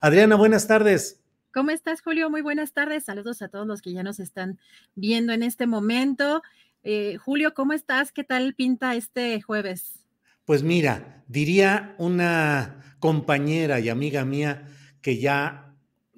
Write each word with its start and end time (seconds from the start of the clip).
Adriana, 0.00 0.36
buenas 0.36 0.68
tardes. 0.68 1.20
¿Cómo 1.52 1.70
estás, 1.70 2.02
Julio? 2.02 2.30
Muy 2.30 2.40
buenas 2.40 2.72
tardes. 2.72 3.04
Saludos 3.04 3.42
a 3.42 3.48
todos 3.48 3.66
los 3.66 3.82
que 3.82 3.92
ya 3.92 4.04
nos 4.04 4.20
están 4.20 4.60
viendo 4.94 5.32
en 5.32 5.42
este 5.42 5.66
momento. 5.66 6.42
Eh, 6.84 7.16
Julio, 7.16 7.52
¿cómo 7.52 7.72
estás? 7.72 8.12
¿Qué 8.12 8.22
tal 8.22 8.54
pinta 8.54 8.94
este 8.94 9.42
jueves? 9.42 10.04
Pues 10.44 10.62
mira, 10.62 11.24
diría 11.26 11.96
una 11.98 12.96
compañera 13.00 13.80
y 13.80 13.88
amiga 13.88 14.24
mía 14.24 14.68
que 15.02 15.18
ya 15.18 15.67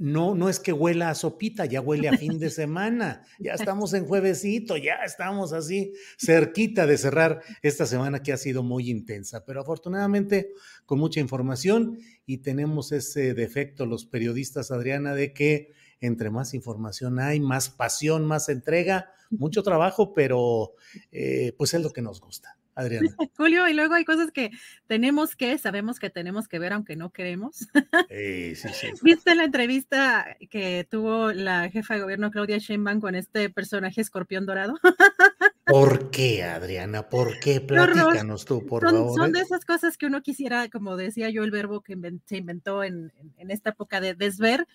no, 0.00 0.34
no 0.34 0.48
es 0.48 0.58
que 0.58 0.72
huela 0.72 1.10
a 1.10 1.14
sopita, 1.14 1.66
ya 1.66 1.82
huele 1.82 2.08
a 2.08 2.16
fin 2.16 2.38
de 2.38 2.48
semana, 2.50 3.22
ya 3.38 3.52
estamos 3.52 3.92
en 3.92 4.06
juevesito, 4.06 4.78
ya 4.78 4.94
estamos 5.04 5.52
así 5.52 5.92
cerquita 6.18 6.86
de 6.86 6.96
cerrar 6.96 7.42
esta 7.60 7.84
semana 7.84 8.22
que 8.22 8.32
ha 8.32 8.38
sido 8.38 8.62
muy 8.62 8.88
intensa, 8.88 9.44
pero 9.44 9.60
afortunadamente 9.60 10.52
con 10.86 10.98
mucha 10.98 11.20
información 11.20 11.98
y 12.24 12.38
tenemos 12.38 12.92
ese 12.92 13.34
defecto 13.34 13.84
los 13.84 14.06
periodistas, 14.06 14.70
Adriana, 14.70 15.14
de 15.14 15.34
que 15.34 15.72
entre 16.00 16.30
más 16.30 16.54
información 16.54 17.20
hay, 17.20 17.38
más 17.38 17.68
pasión, 17.68 18.24
más 18.24 18.48
entrega, 18.48 19.12
mucho 19.28 19.62
trabajo, 19.62 20.14
pero 20.14 20.72
eh, 21.12 21.52
pues 21.58 21.74
es 21.74 21.82
lo 21.82 21.90
que 21.90 22.00
nos 22.00 22.22
gusta. 22.22 22.56
Adriana. 22.74 23.14
Julio, 23.36 23.68
y 23.68 23.74
luego 23.74 23.94
hay 23.94 24.04
cosas 24.04 24.30
que 24.30 24.50
tenemos 24.86 25.36
que, 25.36 25.58
sabemos 25.58 25.98
que 25.98 26.10
tenemos 26.10 26.48
que 26.48 26.58
ver 26.58 26.72
aunque 26.72 26.96
no 26.96 27.10
queremos. 27.10 27.68
Sí, 28.08 28.54
sí, 28.54 28.68
sí. 28.72 28.88
¿Viste 29.02 29.34
la 29.34 29.44
entrevista 29.44 30.36
que 30.50 30.86
tuvo 30.90 31.32
la 31.32 31.68
jefa 31.70 31.94
de 31.94 32.02
gobierno 32.02 32.30
Claudia 32.30 32.58
Sheinbaum 32.58 33.00
con 33.00 33.14
este 33.14 33.50
personaje 33.50 34.00
escorpión 34.00 34.46
dorado? 34.46 34.78
¿Por 35.66 36.10
qué, 36.10 36.42
Adriana? 36.42 37.08
¿Por 37.08 37.38
qué? 37.38 37.60
Platícanos 37.60 38.44
tú, 38.44 38.66
por 38.66 38.82
son, 38.82 38.92
favor. 38.92 39.16
Son 39.16 39.30
¿eh? 39.30 39.38
de 39.38 39.40
esas 39.40 39.64
cosas 39.64 39.96
que 39.96 40.06
uno 40.06 40.22
quisiera, 40.22 40.68
como 40.68 40.96
decía 40.96 41.30
yo, 41.30 41.44
el 41.44 41.50
verbo 41.50 41.80
que 41.80 41.96
se 42.26 42.36
inventó 42.38 42.82
en, 42.82 43.12
en 43.36 43.50
esta 43.50 43.70
época 43.70 44.00
de 44.00 44.14
desver, 44.14 44.66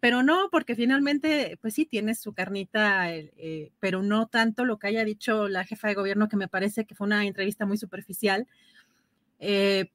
pero 0.00 0.22
no, 0.22 0.48
porque 0.50 0.74
finalmente, 0.74 1.58
pues 1.60 1.74
sí, 1.74 1.86
tiene 1.86 2.14
su 2.14 2.32
carnita, 2.32 3.12
eh, 3.14 3.72
pero 3.80 4.02
no 4.02 4.26
tanto 4.26 4.64
lo 4.64 4.78
que 4.78 4.88
haya 4.88 5.04
dicho 5.04 5.48
la 5.48 5.64
jefa 5.64 5.88
de 5.88 5.94
gobierno, 5.94 6.28
que 6.28 6.36
me 6.36 6.48
parece 6.48 6.84
que 6.84 6.94
fue 6.94 7.06
una 7.06 7.24
entrevista 7.24 7.66
muy 7.66 7.78
superficial, 7.78 8.46
eh, 9.38 9.90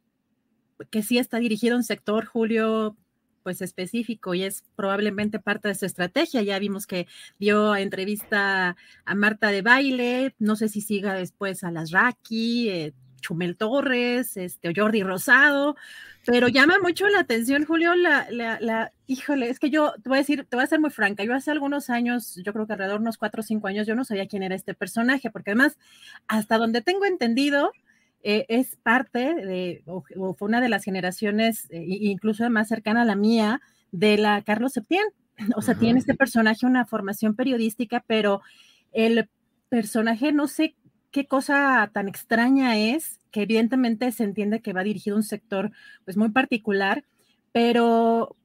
que 0.89 1.03
sí 1.03 1.17
está 1.17 1.37
dirigido 1.37 1.75
a 1.75 1.77
un 1.77 1.83
sector, 1.83 2.25
Julio, 2.25 2.97
pues 3.43 3.61
específico 3.61 4.33
y 4.33 4.43
es 4.43 4.63
probablemente 4.75 5.39
parte 5.39 5.67
de 5.67 5.75
su 5.75 5.85
estrategia. 5.85 6.41
Ya 6.41 6.59
vimos 6.59 6.87
que 6.87 7.07
dio 7.39 7.75
entrevista 7.75 8.75
a 9.05 9.15
Marta 9.15 9.49
de 9.49 9.61
Baile, 9.61 10.35
no 10.39 10.55
sé 10.55 10.69
si 10.69 10.81
siga 10.81 11.13
después 11.13 11.63
a 11.63 11.71
las 11.71 11.91
Raki, 11.91 12.69
eh, 12.69 12.93
Chumel 13.21 13.55
Torres, 13.55 14.35
este, 14.35 14.73
Jordi 14.75 15.03
Rosado, 15.03 15.75
pero 16.25 16.49
llama 16.49 16.75
mucho 16.81 17.07
la 17.07 17.19
atención, 17.19 17.65
Julio, 17.65 17.95
la, 17.95 18.27
la, 18.29 18.59
la, 18.59 18.91
híjole, 19.07 19.49
es 19.49 19.59
que 19.59 19.69
yo 19.69 19.93
te 20.03 20.09
voy 20.09 20.17
a 20.17 20.21
decir, 20.21 20.45
te 20.49 20.55
voy 20.55 20.63
a 20.63 20.67
ser 20.67 20.79
muy 20.79 20.89
franca, 20.89 21.23
yo 21.23 21.33
hace 21.33 21.51
algunos 21.51 21.89
años, 21.89 22.39
yo 22.43 22.51
creo 22.53 22.67
que 22.67 22.73
alrededor 22.73 22.99
de 22.99 23.03
unos 23.03 23.17
cuatro 23.17 23.39
o 23.39 23.43
cinco 23.43 23.67
años, 23.67 23.87
yo 23.87 23.95
no 23.95 24.03
sabía 24.03 24.27
quién 24.27 24.43
era 24.43 24.55
este 24.55 24.73
personaje, 24.73 25.31
porque 25.31 25.51
además, 25.51 25.77
hasta 26.27 26.57
donde 26.57 26.81
tengo 26.81 27.05
entendido, 27.05 27.71
eh, 28.23 28.45
es 28.49 28.75
parte 28.75 29.33
de, 29.33 29.81
o, 29.85 30.03
o, 30.17 30.33
fue 30.35 30.47
una 30.47 30.61
de 30.61 30.69
las 30.69 30.83
generaciones, 30.83 31.67
eh, 31.71 31.83
incluso 31.83 32.47
más 32.49 32.67
cercana 32.67 33.01
a 33.01 33.05
la 33.05 33.15
mía, 33.15 33.61
de 33.91 34.17
la 34.17 34.41
Carlos 34.43 34.73
Septién. 34.73 35.05
O 35.55 35.61
sea, 35.61 35.73
uh 35.73 35.77
-huh. 35.77 35.79
tiene 35.79 35.99
este 35.99 36.13
personaje 36.13 36.65
una 36.65 36.85
formación 36.85 37.35
periodística, 37.35 38.03
pero 38.05 38.41
el 38.91 39.27
personaje, 39.69 40.31
no 40.31 40.47
sé 40.47 40.75
qué 41.11 41.27
cosa 41.27 41.89
tan 41.93 42.07
extraña 42.07 42.77
es, 42.77 43.19
que 43.31 43.43
evidentemente 43.43 44.11
se 44.11 44.23
entiende 44.23 44.61
que 44.61 44.73
va 44.73 44.83
dirigido 44.83 45.15
a 45.15 45.19
un 45.19 45.23
sector 45.23 45.71
pues 46.05 46.17
muy 46.17 46.29
particular, 46.29 47.05
pero 47.51 48.35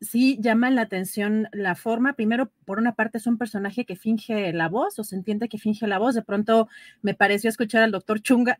sí 0.00 0.38
llama 0.40 0.70
la 0.70 0.82
atención 0.82 1.48
la 1.52 1.74
forma. 1.74 2.14
Primero, 2.14 2.50
por 2.64 2.78
una 2.78 2.94
parte, 2.94 3.18
es 3.18 3.26
un 3.26 3.38
personaje 3.38 3.84
que 3.84 3.96
finge 3.96 4.52
la 4.52 4.68
voz, 4.68 4.98
o 4.98 5.04
se 5.04 5.16
entiende 5.16 5.48
que 5.48 5.58
finge 5.58 5.86
la 5.86 5.98
voz. 5.98 6.14
De 6.14 6.22
pronto 6.22 6.68
me 7.02 7.14
pareció 7.14 7.50
escuchar 7.50 7.82
al 7.82 7.92
doctor 7.92 8.20
Chunga. 8.20 8.58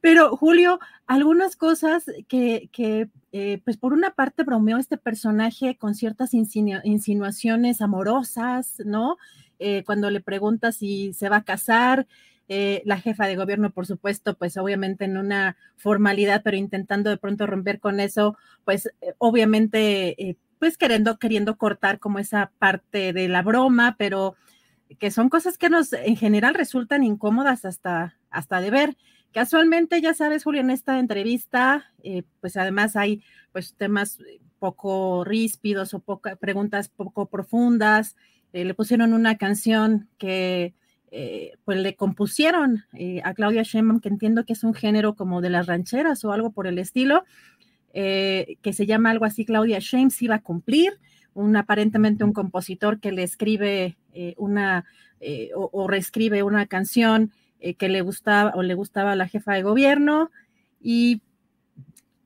Pero 0.00 0.36
Julio, 0.36 0.80
algunas 1.06 1.56
cosas 1.56 2.04
que, 2.28 2.70
que 2.72 3.08
eh, 3.32 3.60
pues 3.64 3.76
por 3.76 3.92
una 3.92 4.10
parte 4.10 4.42
bromeó 4.42 4.78
este 4.78 4.96
personaje 4.96 5.76
con 5.76 5.94
ciertas 5.94 6.34
insinu 6.34 6.80
insinuaciones 6.84 7.80
amorosas, 7.80 8.82
¿no? 8.84 9.16
Eh, 9.58 9.84
cuando 9.84 10.10
le 10.10 10.20
pregunta 10.20 10.72
si 10.72 11.12
se 11.12 11.28
va 11.28 11.36
a 11.36 11.44
casar, 11.44 12.06
eh, 12.48 12.82
la 12.84 12.98
jefa 12.98 13.26
de 13.26 13.36
gobierno, 13.36 13.70
por 13.70 13.86
supuesto, 13.86 14.34
pues 14.36 14.56
obviamente 14.56 15.04
en 15.04 15.16
una 15.16 15.56
formalidad, 15.76 16.42
pero 16.42 16.56
intentando 16.56 17.10
de 17.10 17.16
pronto 17.18 17.46
romper 17.46 17.78
con 17.78 18.00
eso, 18.00 18.36
pues 18.64 18.90
obviamente, 19.18 20.36
pues 20.58 20.76
queriendo, 20.76 21.18
queriendo 21.18 21.56
cortar 21.56 22.00
como 22.00 22.18
esa 22.18 22.50
parte 22.58 23.12
de 23.12 23.28
la 23.28 23.42
broma, 23.42 23.94
pero 23.98 24.34
que 24.98 25.10
son 25.10 25.28
cosas 25.28 25.58
que 25.58 25.70
nos 25.70 25.92
en 25.92 26.16
general 26.16 26.54
resultan 26.54 27.04
incómodas 27.04 27.64
hasta, 27.64 28.16
hasta 28.30 28.60
de 28.60 28.70
ver. 28.70 28.96
Casualmente, 29.32 30.00
ya 30.00 30.14
sabes, 30.14 30.44
Julio, 30.44 30.60
en 30.60 30.70
esta 30.70 30.98
entrevista, 30.98 31.92
eh, 32.02 32.24
pues 32.40 32.56
además 32.56 32.96
hay 32.96 33.22
pues 33.52 33.74
temas 33.74 34.18
poco 34.58 35.24
ríspidos 35.24 35.94
o 35.94 36.00
poca, 36.00 36.36
preguntas 36.36 36.88
poco 36.88 37.26
profundas. 37.26 38.16
Eh, 38.52 38.64
le 38.64 38.74
pusieron 38.74 39.12
una 39.12 39.36
canción 39.36 40.08
que 40.18 40.74
eh, 41.12 41.54
pues 41.64 41.78
le 41.78 41.96
compusieron 41.96 42.84
eh, 42.92 43.20
a 43.24 43.34
Claudia 43.34 43.64
Sheinbaum, 43.64 44.00
que 44.00 44.08
entiendo 44.08 44.44
que 44.44 44.52
es 44.52 44.62
un 44.62 44.74
género 44.74 45.16
como 45.16 45.40
de 45.40 45.50
las 45.50 45.66
rancheras 45.66 46.24
o 46.24 46.32
algo 46.32 46.52
por 46.52 46.68
el 46.68 46.78
estilo, 46.78 47.24
eh, 47.92 48.56
que 48.62 48.72
se 48.72 48.86
llama 48.86 49.10
algo 49.10 49.24
así, 49.24 49.44
Claudia 49.44 49.80
Sheinbaum 49.80 50.10
si 50.10 50.28
va 50.28 50.36
a 50.36 50.42
cumplir, 50.42 51.00
un 51.34 51.56
aparentemente 51.56 52.22
un 52.22 52.32
compositor 52.32 53.00
que 53.00 53.10
le 53.12 53.24
escribe 53.24 53.96
una 54.36 54.84
o, 55.54 55.70
o 55.72 55.86
reescribe 55.86 56.42
una 56.42 56.66
canción 56.66 57.30
eh, 57.60 57.74
que 57.74 57.88
le 57.88 58.00
gustaba 58.00 58.52
o 58.54 58.62
le 58.62 58.74
gustaba 58.74 59.12
a 59.12 59.16
la 59.16 59.28
jefa 59.28 59.54
de 59.54 59.62
gobierno 59.62 60.30
y 60.80 61.22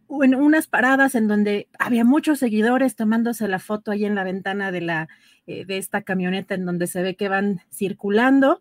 en 0.09 0.35
unas 0.35 0.67
paradas 0.67 1.15
en 1.15 1.29
donde 1.29 1.69
había 1.79 2.05
muchos 2.05 2.39
seguidores 2.39 2.95
tomándose 2.95 3.49
la 3.49 3.59
foto 3.59 3.91
ahí 3.91 4.05
en 4.05 4.15
la 4.15 4.25
ventana 4.25 4.71
de, 4.71 4.81
la, 4.81 5.09
eh, 5.47 5.65
de 5.65 5.79
esta 5.79 6.03
camioneta 6.03 6.55
en 6.55 6.65
donde 6.65 6.87
se 6.87 7.03
ve 7.03 7.17
que 7.17 7.29
van 7.29 7.63
circulando. 7.73 8.61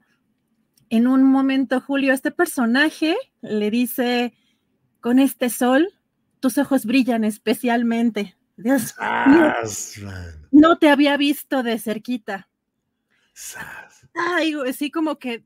En 0.89 1.07
un 1.07 1.23
momento, 1.23 1.79
Julio, 1.81 2.13
este 2.13 2.31
personaje 2.31 3.15
le 3.41 3.69
dice, 3.69 4.33
con 4.99 5.19
este 5.19 5.49
sol, 5.49 5.89
tus 6.39 6.57
ojos 6.57 6.85
brillan 6.85 7.23
especialmente. 7.23 8.35
Dios 8.55 8.95
mío, 9.27 9.53
no 10.51 10.77
te 10.77 10.89
había 10.89 11.17
visto 11.17 11.63
de 11.63 11.79
cerquita. 11.79 12.49
Ay, 14.13 14.53
sí, 14.73 14.91
como 14.91 15.17
que 15.17 15.43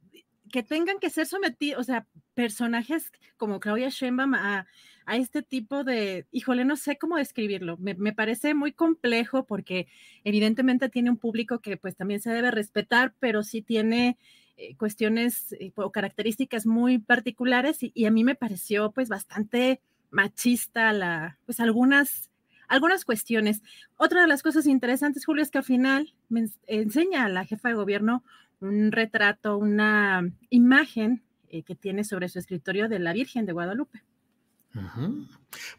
que 0.51 0.63
tengan 0.63 0.99
que 0.99 1.09
ser 1.09 1.25
sometidos, 1.25 1.81
o 1.81 1.83
sea, 1.83 2.07
personajes 2.33 3.11
como 3.37 3.59
Claudia 3.59 3.89
Sheinbaum 3.89 4.33
a, 4.35 4.65
este 5.07 5.41
tipo 5.41 5.85
de, 5.85 6.25
híjole, 6.31 6.65
no 6.65 6.75
sé 6.75 6.97
cómo 6.97 7.15
describirlo, 7.15 7.77
me, 7.77 7.95
parece 8.11 8.53
muy 8.53 8.73
complejo 8.73 9.45
porque 9.45 9.87
evidentemente 10.25 10.89
tiene 10.89 11.09
un 11.09 11.17
público 11.17 11.59
que 11.59 11.77
pues 11.77 11.95
también 11.95 12.19
se 12.19 12.31
debe 12.31 12.51
respetar, 12.51 13.13
pero 13.19 13.41
sí 13.41 13.61
tiene 13.61 14.17
eh, 14.57 14.75
cuestiones 14.75 15.53
eh, 15.53 15.71
o 15.75 15.93
características 15.93 16.65
muy 16.65 16.99
particulares 16.99 17.77
y, 17.79 18.05
a 18.05 18.11
mí 18.11 18.25
me 18.25 18.35
pareció 18.35 18.91
pues 18.91 19.07
bastante 19.07 19.79
machista 20.11 20.91
la, 20.91 21.39
pues 21.45 21.61
algunas 21.61 22.29
algunas 22.67 23.05
cuestiones. 23.05 23.61
Otra 23.95 24.19
de 24.19 24.27
las 24.27 24.43
cosas 24.43 24.67
interesantes, 24.67 25.25
Julio, 25.25 25.41
es 25.41 25.51
que 25.51 25.59
al 25.59 25.63
final 25.63 26.13
me 26.27 26.49
enseña 26.67 27.23
a 27.23 27.29
la 27.29 27.45
jefa 27.45 27.69
de 27.69 27.75
gobierno 27.75 28.25
un 28.59 28.91
retrato, 28.91 29.57
una 29.57 30.23
imagen 30.49 31.23
eh, 31.49 31.63
que 31.63 31.75
tiene 31.75 32.03
sobre 32.03 32.29
su 32.29 32.39
escritorio 32.39 32.89
de 32.89 32.99
la 32.99 33.13
Virgen 33.13 33.45
de 33.45 33.53
Guadalupe. 33.53 34.03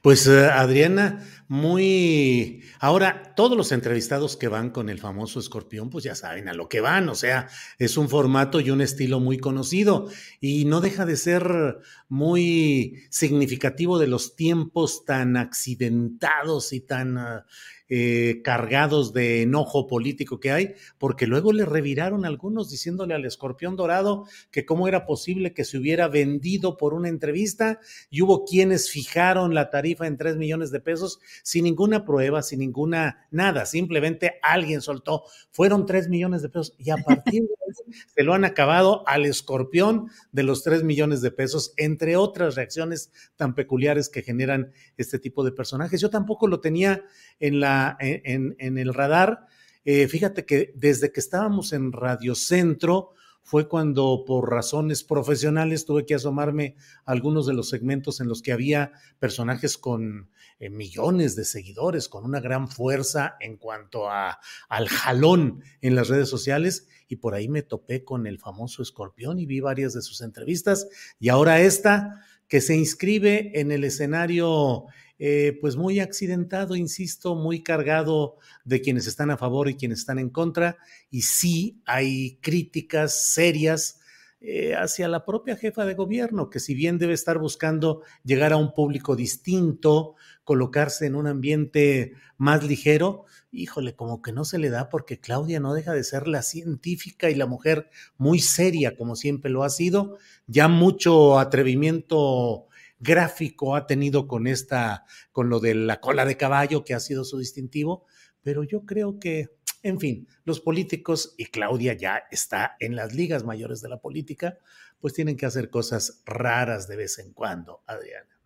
Pues 0.03 0.27
eh, 0.27 0.47
Adriana, 0.47 1.27
muy... 1.49 2.63
Ahora, 2.81 3.35
todos 3.35 3.57
los 3.57 3.73
entrevistados 3.73 4.37
que 4.37 4.49
van 4.49 4.71
con 4.71 4.89
el 4.89 4.99
famoso 4.99 5.41
escorpión, 5.41 5.91
pues 5.91 6.05
ya 6.05 6.15
saben 6.15 6.49
a 6.49 6.55
lo 6.55 6.69
que 6.69 6.81
van, 6.81 7.09
o 7.09 7.15
sea, 7.15 7.49
es 7.79 7.97
un 7.97 8.09
formato 8.09 8.61
y 8.61 8.71
un 8.71 8.81
estilo 8.81 9.21
muy 9.21 9.39
conocido. 9.39 10.09
Y 10.41 10.65
no 10.65 10.81
deja 10.81 11.07
de 11.07 11.17
ser 11.17 11.79
muy 12.09 13.03
significativo 13.11 13.99
de 13.99 14.07
los 14.09 14.37
tiempos 14.37 15.05
tan 15.05 15.37
accidentados 15.37 16.73
y 16.73 16.81
tan... 16.81 17.19
Ah, 17.19 17.47
eh, 17.91 18.43
cargados 18.45 19.15
de 19.15 19.41
enojo 19.41 19.87
político 19.87 20.41
que 20.41 20.51
hay, 20.51 20.75
porque 20.99 21.27
luego 21.27 21.55
le 21.55 21.65
reviraron 21.65 22.27
algunos 22.27 22.69
diciéndole 22.69 23.15
al 23.15 23.25
escorpión 23.25 23.77
dorado 23.77 24.27
que 24.51 24.67
cómo 24.67 24.89
era 24.89 25.07
posible 25.07 25.55
que 25.55 25.65
se 25.65 25.79
hubiera 25.79 26.07
vendido 26.07 26.77
por 26.77 26.93
una 26.93 27.09
entrevista 27.09 27.81
y 28.11 28.21
hubo 28.21 28.45
quienes 28.45 28.91
fijaron 28.91 29.55
la 29.55 29.58
tarifa 29.71 30.07
en 30.07 30.17
tres 30.17 30.37
millones 30.37 30.71
de 30.71 30.81
pesos 30.81 31.21
sin 31.43 31.65
ninguna 31.65 32.05
prueba, 32.05 32.43
sin 32.43 32.61
ninguna 32.61 33.27
nada, 33.31 33.67
simplemente 33.67 34.39
alguien 34.43 34.81
soltó, 34.81 35.25
fueron 35.51 35.87
tres 35.87 36.09
millones 36.09 36.43
de 36.43 36.49
pesos 36.49 36.75
y 36.79 36.91
a 36.91 36.97
partir 36.97 37.43
de 37.43 37.49
ahí 37.49 37.93
se 38.17 38.23
lo 38.23 38.35
han 38.35 38.45
acabado 38.45 39.07
al 39.07 39.27
escorpión 39.27 40.11
de 40.33 40.43
los 40.43 40.63
tres 40.63 40.83
millones 40.83 41.21
de 41.21 41.31
pesos, 41.31 41.73
entre 41.77 42.17
otras 42.17 42.55
reacciones 42.55 43.13
tan 43.37 43.55
peculiares 43.55 44.09
que 44.09 44.23
generan 44.23 44.73
este 44.97 45.19
tipo 45.19 45.45
de 45.45 45.53
personajes. 45.53 46.01
Yo 46.01 46.11
tampoco 46.11 46.47
lo 46.47 46.61
tenía 46.61 47.05
en, 47.41 47.61
la, 47.61 47.97
en, 48.01 48.79
el 48.79 48.95
radar. 48.95 49.47
Eh, 49.85 50.09
fíjate 50.09 50.45
que 50.45 50.73
desde 50.75 51.13
que 51.13 51.21
estábamos 51.21 51.73
en 51.73 51.93
Radio 51.93 52.35
Centro 52.35 53.13
fue 53.49 53.67
cuando 53.67 54.25
por 54.27 54.51
razones 54.51 55.03
profesionales 55.03 55.87
tuve 55.87 56.05
que 56.05 56.15
asomarme 56.15 56.77
a 57.07 57.13
algunos 57.13 57.47
de 57.47 57.55
los 57.55 57.71
segmentos 57.71 58.21
en 58.21 58.29
los 58.29 58.43
que 58.43 58.53
había 58.53 58.93
personajes 59.19 59.79
con 59.79 60.29
eh, 60.59 60.69
millones 60.69 61.35
de 61.35 61.47
seguidores, 61.47 62.11
con 62.11 62.27
una 62.27 62.41
gran 62.41 62.69
fuerza 62.69 63.37
en 63.41 63.57
cuanto 63.57 64.11
a, 64.11 64.39
al 64.69 64.89
jalón 64.91 65.63
en 65.81 65.95
las 65.95 66.09
redes 66.09 66.29
sociales 66.29 66.89
y 67.09 67.17
por 67.17 67.33
ahí 67.33 67.49
me 67.49 67.63
topé 67.63 68.05
con 68.05 68.27
el 68.27 68.39
famoso 68.39 68.83
escorpión 68.83 69.39
y 69.39 69.47
vi 69.47 69.61
varias 69.61 69.95
de 69.95 70.03
sus 70.03 70.21
entrevistas 70.21 70.87
y 71.19 71.31
ahora 71.31 71.59
esta 71.59 72.21
que 72.49 72.61
se 72.61 72.75
inscribe 72.75 73.53
en 73.61 73.71
el 73.71 73.85
escenario 73.85 74.87
eh, 75.21 75.59
pues 75.61 75.77
muy 75.77 75.99
accidentado, 76.01 76.77
insisto, 76.77 77.35
muy 77.35 77.63
cargado 77.63 78.37
de 78.65 78.81
quienes 78.81 79.07
están 79.07 79.31
a 79.31 79.37
favor 79.37 79.69
y 79.69 79.77
quienes 79.77 80.01
están 80.01 80.19
en 80.19 80.31
contra, 80.31 80.79
y 81.11 81.23
sí 81.23 81.83
hay 81.87 82.39
críticas 82.41 83.27
serias 83.33 84.01
eh, 84.41 84.77
hacia 84.77 85.09
la 85.09 85.25
propia 85.25 85.57
jefa 85.57 85.85
de 85.85 85.95
gobierno, 85.95 86.49
que 86.49 86.61
si 86.61 86.73
bien 86.73 86.99
debe 86.99 87.15
estar 87.15 87.39
buscando 87.39 88.03
llegar 88.23 88.53
a 88.53 88.57
un 88.57 88.73
público 88.73 89.17
distinto, 89.17 90.15
colocarse 90.45 91.07
en 91.07 91.17
un 91.17 91.27
ambiente 91.27 92.13
más 92.37 92.63
ligero, 92.63 93.25
híjole, 93.51 93.95
como 93.95 94.23
que 94.23 94.33
no 94.33 94.45
se 94.45 94.59
le 94.59 94.71
da 94.71 94.89
porque 94.89 95.21
Claudia 95.21 95.61
no 95.61 95.75
deja 95.75 95.93
de 95.93 96.05
ser 96.05 96.29
la 96.29 96.43
científica 96.43 97.31
y 97.31 97.35
la 97.35 97.47
mujer 97.47 97.91
muy 98.17 98.41
seria, 98.41 98.97
como 98.97 99.17
siempre 99.17 99.51
lo 99.51 99.65
ha 99.65 99.71
sido, 99.71 100.19
ya 100.47 100.69
mucho 100.69 101.39
atrevimiento 101.39 102.67
gráfico 103.01 103.77
ha 103.77 103.87
tenido 103.87 104.27
con 104.27 104.47
esta, 104.47 105.05
con 105.33 105.49
lo 105.49 105.61
de 105.61 105.75
la 105.75 106.01
cola 106.01 106.25
de 106.25 106.37
caballo, 106.37 106.85
que 106.85 106.95
ha 106.95 107.01
sido 107.01 107.25
su 107.25 107.39
distintivo, 107.39 108.05
pero 108.43 108.65
yo 108.65 108.85
creo 108.85 109.19
que, 109.19 109.57
en 109.83 110.01
fin, 110.01 110.29
los 110.45 110.61
políticos, 110.61 111.35
y 111.39 111.47
Claudia 111.47 111.95
ya 111.95 112.23
está 112.31 112.77
en 112.81 112.97
las 112.97 113.15
ligas 113.15 113.45
mayores 113.45 113.81
de 113.81 113.89
la 113.89 114.01
política, 114.01 114.59
pues 115.01 115.15
tienen 115.15 115.37
que 115.37 115.47
hacer 115.47 115.71
cosas 115.71 116.23
raras 116.27 116.89
de 116.89 116.97
vez 116.97 117.19
en 117.19 117.33
cuando, 117.33 117.83
Adriana. 117.87 118.38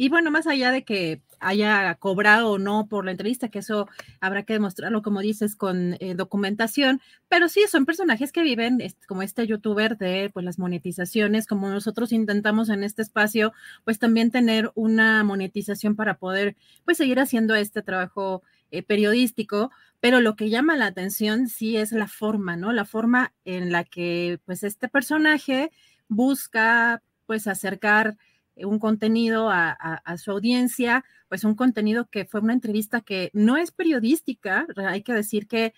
Y 0.00 0.08
bueno, 0.08 0.30
más 0.30 0.46
allá 0.46 0.70
de 0.72 0.82
que 0.82 1.20
haya 1.40 1.94
cobrado 1.96 2.52
o 2.52 2.58
no 2.58 2.86
por 2.88 3.04
la 3.04 3.10
entrevista, 3.10 3.50
que 3.50 3.58
eso 3.58 3.86
habrá 4.18 4.44
que 4.44 4.54
demostrarlo, 4.54 5.02
como 5.02 5.20
dices, 5.20 5.56
con 5.56 5.98
eh, 6.00 6.14
documentación, 6.14 7.02
pero 7.28 7.50
sí, 7.50 7.64
son 7.68 7.84
personajes 7.84 8.32
que 8.32 8.40
viven 8.40 8.78
como 9.06 9.20
este 9.20 9.46
youtuber 9.46 9.98
de 9.98 10.30
pues, 10.32 10.42
las 10.42 10.58
monetizaciones, 10.58 11.46
como 11.46 11.68
nosotros 11.68 12.12
intentamos 12.12 12.70
en 12.70 12.82
este 12.82 13.02
espacio, 13.02 13.52
pues 13.84 13.98
también 13.98 14.30
tener 14.30 14.72
una 14.74 15.22
monetización 15.22 15.96
para 15.96 16.16
poder 16.16 16.56
pues 16.86 16.96
seguir 16.96 17.20
haciendo 17.20 17.54
este 17.54 17.82
trabajo 17.82 18.42
eh, 18.70 18.82
periodístico, 18.82 19.70
pero 20.00 20.22
lo 20.22 20.34
que 20.34 20.48
llama 20.48 20.78
la 20.78 20.86
atención 20.86 21.46
sí 21.46 21.76
es 21.76 21.92
la 21.92 22.08
forma, 22.08 22.56
¿no? 22.56 22.72
La 22.72 22.86
forma 22.86 23.34
en 23.44 23.70
la 23.70 23.84
que 23.84 24.40
pues 24.46 24.62
este 24.62 24.88
personaje 24.88 25.70
busca 26.08 27.02
pues 27.26 27.46
acercar 27.46 28.16
un 28.64 28.78
contenido 28.78 29.50
a, 29.50 30.00
su 30.16 30.30
audiencia, 30.30 31.04
pues 31.28 31.44
un 31.44 31.54
contenido 31.54 32.08
que 32.10 32.24
fue 32.24 32.40
una 32.40 32.52
entrevista 32.52 33.00
que 33.00 33.30
no 33.32 33.56
es 33.56 33.70
periodística, 33.70 34.66
hay 34.76 35.02
que 35.02 35.14
decir 35.14 35.46
que 35.46 35.74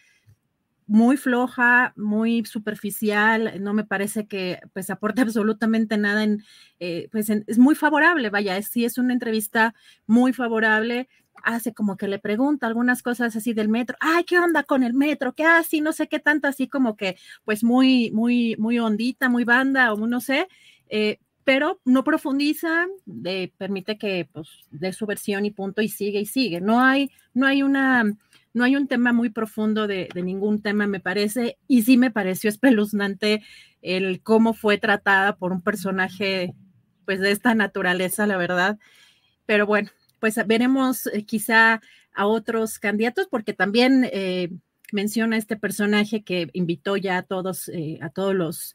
muy 0.87 1.17
floja, 1.17 1.93
muy 1.97 2.45
superficial, 2.45 3.63
no 3.63 3.73
me 3.73 3.85
parece 3.85 4.27
que 4.27 4.61
pues 4.73 4.91
aporte 4.91 5.21
absolutamente 5.23 5.97
nada 5.97 6.25
en, 6.25 6.43
eh, 6.81 7.09
pues 7.13 7.31
es 7.31 7.59
muy 7.59 7.75
favorable, 7.75 8.31
vaya, 8.31 8.57
es, 8.57 8.69
sí 8.69 8.85
es 8.85 8.99
una 8.99 9.13
entrevista 9.13 9.75
muy 10.07 10.33
favorable, 10.33 11.09
hace 11.45 11.73
como 11.73 11.97
que 11.97 12.09
le 12.09 12.19
pregunta 12.19 12.67
algunas 12.67 13.03
cosas 13.03 13.35
así 13.37 13.53
del 13.53 13.69
metro, 13.69 13.97
ay, 14.01 14.25
¿qué 14.25 14.39
onda 14.39 14.63
con 14.63 14.83
el 14.83 14.95
metro? 14.95 15.33
¿Qué 15.35 15.45
así? 15.45 15.81
No 15.81 15.93
sé 15.93 16.09
qué 16.09 16.19
tanto, 16.19 16.49
así 16.49 16.69
como 16.69 16.97
que 16.97 17.17
pues 17.45 17.65
muy, 17.65 18.11
muy, 18.13 18.57
muy 18.59 18.79
hondita, 18.79 19.29
muy 19.29 19.45
banda 19.45 19.93
o 19.93 20.07
no 20.07 20.21
sé, 20.21 20.49
eh, 20.89 21.19
pero 21.45 21.81
no 21.85 22.05
profundiza, 22.05 22.87
permite 23.59 23.99
que 23.99 24.29
pues, 24.33 24.49
dé 24.71 24.93
su 24.93 25.07
versión 25.07 25.45
y 25.45 25.51
punto 25.51 25.83
y 25.83 25.89
sigue 25.89 26.21
y 26.21 26.27
sigue. 26.27 26.61
No 26.61 26.81
hay, 26.81 27.11
no 27.35 27.47
hay 27.47 27.63
una, 27.63 28.05
no 28.55 28.65
hay 28.65 28.77
un 28.77 28.87
tema 28.87 29.13
muy 29.13 29.31
profundo 29.31 29.87
de, 29.87 30.09
ningún 30.15 30.63
tema, 30.63 30.87
me 30.87 31.01
parece, 31.01 31.59
y 31.67 31.83
sí 31.83 31.97
me 31.97 32.11
pareció 32.11 32.51
espeluznante 32.51 33.43
el 33.81 34.23
cómo 34.23 34.55
fue 34.55 34.79
tratada 34.79 35.37
por 35.37 35.53
un 35.53 35.63
personaje 35.63 36.55
pues 37.05 37.19
de 37.19 37.33
esta 37.33 37.55
naturaleza, 37.55 38.27
la 38.27 38.37
verdad. 38.37 38.79
Pero 39.47 39.67
bueno, 39.67 39.91
pues 40.21 40.39
veremos 40.47 41.09
eh, 41.09 41.25
quizá 41.25 41.81
a 42.15 42.27
otros 42.27 42.79
candidatos, 42.79 43.27
porque 43.29 43.55
también 43.55 44.09
eh, 44.13 44.51
menciona 44.93 45.37
este 45.37 45.57
personaje 45.57 46.23
que 46.23 46.49
invitó 46.53 46.97
ya 46.97 47.19
a 47.19 47.23
todos, 47.23 47.69
eh, 47.71 47.99
a 48.03 48.11
todos 48.11 48.35
los 48.35 48.75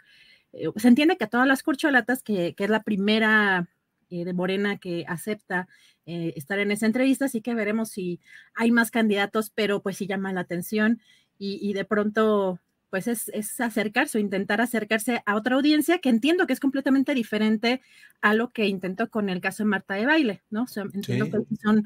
eh, 0.53 0.67
se 0.75 0.87
entiende 0.87 1.17
que 1.17 1.25
a 1.25 1.29
todas 1.29 1.47
las 1.47 1.63
corcholatas, 1.63 2.23
que, 2.23 2.55
es 2.57 2.69
la 2.69 2.83
primera 2.83 3.67
eh, 4.09 4.25
de 4.25 4.33
Morena 4.33 4.77
que 4.77 5.05
acepta 5.07 5.67
eh, 6.05 6.33
estar 6.35 6.59
en 6.59 6.71
esa 6.71 6.85
entrevista, 6.85 7.25
así 7.25 7.41
que 7.41 7.53
veremos 7.53 7.89
si 7.89 8.19
hay 8.55 8.71
más 8.71 8.91
candidatos, 8.91 9.51
pero 9.53 9.81
pues 9.81 9.97
sí 9.97 10.07
llama 10.07 10.33
la 10.33 10.41
atención 10.41 11.01
y, 11.39 11.73
de 11.73 11.85
pronto 11.85 12.59
pues 12.89 13.07
es, 13.07 13.29
acercarse 13.59 14.17
o 14.17 14.21
intentar 14.21 14.59
acercarse 14.59 15.21
a 15.27 15.35
otra 15.35 15.55
audiencia 15.55 15.99
que 15.99 16.09
entiendo 16.09 16.47
que 16.47 16.53
es 16.53 16.59
completamente 16.59 17.13
diferente 17.13 17.81
a 18.21 18.33
lo 18.33 18.49
que 18.49 18.65
intentó 18.65 19.11
con 19.11 19.29
el 19.29 19.39
caso 19.39 19.61
de 19.61 19.69
Marta 19.69 19.93
de 19.93 20.07
Baile, 20.07 20.41
¿no? 20.49 20.65
entiendo 20.95 21.29
que 21.29 21.55
son 21.57 21.85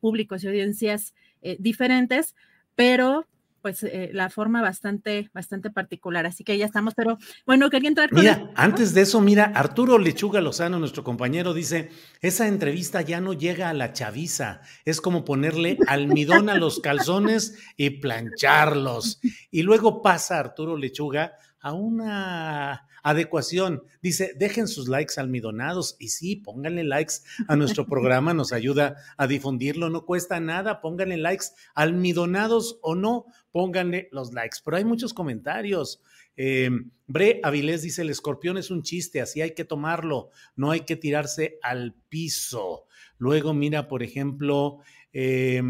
públicos 0.00 0.42
y 0.42 0.48
audiencias 0.48 1.14
diferentes, 1.60 2.34
pero 2.74 3.24
pues 3.68 3.82
eh, 3.82 4.08
la 4.14 4.30
forma 4.30 4.62
bastante, 4.62 5.28
bastante 5.34 5.68
particular. 5.70 6.24
Así 6.24 6.42
que 6.42 6.56
ya 6.56 6.64
estamos, 6.64 6.94
pero 6.94 7.18
bueno, 7.44 7.68
quería 7.68 7.90
entrar 7.90 8.08
con 8.08 8.20
Mira, 8.20 8.50
antes 8.54 8.94
de 8.94 9.02
eso, 9.02 9.20
mira, 9.20 9.52
Arturo 9.54 9.98
Lechuga 9.98 10.40
Lozano, 10.40 10.78
nuestro 10.78 11.04
compañero, 11.04 11.52
dice, 11.52 11.90
esa 12.22 12.48
entrevista 12.48 13.02
ya 13.02 13.20
no 13.20 13.34
llega 13.34 13.68
a 13.68 13.74
la 13.74 13.92
chaviza, 13.92 14.62
es 14.86 15.02
como 15.02 15.22
ponerle 15.22 15.76
almidón 15.86 16.48
a 16.48 16.54
los 16.54 16.80
calzones 16.80 17.58
y 17.76 17.90
plancharlos. 17.90 19.20
Y 19.50 19.64
luego 19.64 20.00
pasa 20.00 20.38
Arturo 20.38 20.74
Lechuga 20.74 21.34
a 21.60 21.74
una 21.74 22.87
adecuación. 23.02 23.82
Dice, 24.02 24.34
dejen 24.36 24.68
sus 24.68 24.88
likes 24.88 25.20
almidonados 25.20 25.96
y 25.98 26.08
sí, 26.08 26.36
pónganle 26.36 26.84
likes 26.84 27.14
a 27.46 27.56
nuestro 27.56 27.86
programa, 27.86 28.34
nos 28.34 28.52
ayuda 28.52 28.96
a 29.16 29.26
difundirlo, 29.26 29.90
no 29.90 30.04
cuesta 30.04 30.40
nada, 30.40 30.80
pónganle 30.80 31.16
likes 31.16 31.46
almidonados 31.74 32.78
o 32.82 32.94
no, 32.94 33.26
pónganle 33.52 34.08
los 34.12 34.32
likes. 34.32 34.58
Pero 34.64 34.76
hay 34.76 34.84
muchos 34.84 35.14
comentarios. 35.14 36.02
Eh, 36.36 36.70
Bre 37.06 37.40
Avilés 37.42 37.82
dice, 37.82 38.02
el 38.02 38.10
escorpión 38.10 38.58
es 38.58 38.70
un 38.70 38.82
chiste, 38.82 39.20
así 39.20 39.40
hay 39.40 39.54
que 39.54 39.64
tomarlo, 39.64 40.30
no 40.56 40.70
hay 40.70 40.80
que 40.80 40.96
tirarse 40.96 41.58
al 41.62 41.94
piso. 42.08 42.86
Luego 43.18 43.54
mira, 43.54 43.88
por 43.88 44.02
ejemplo, 44.02 44.78
eh, 45.12 45.62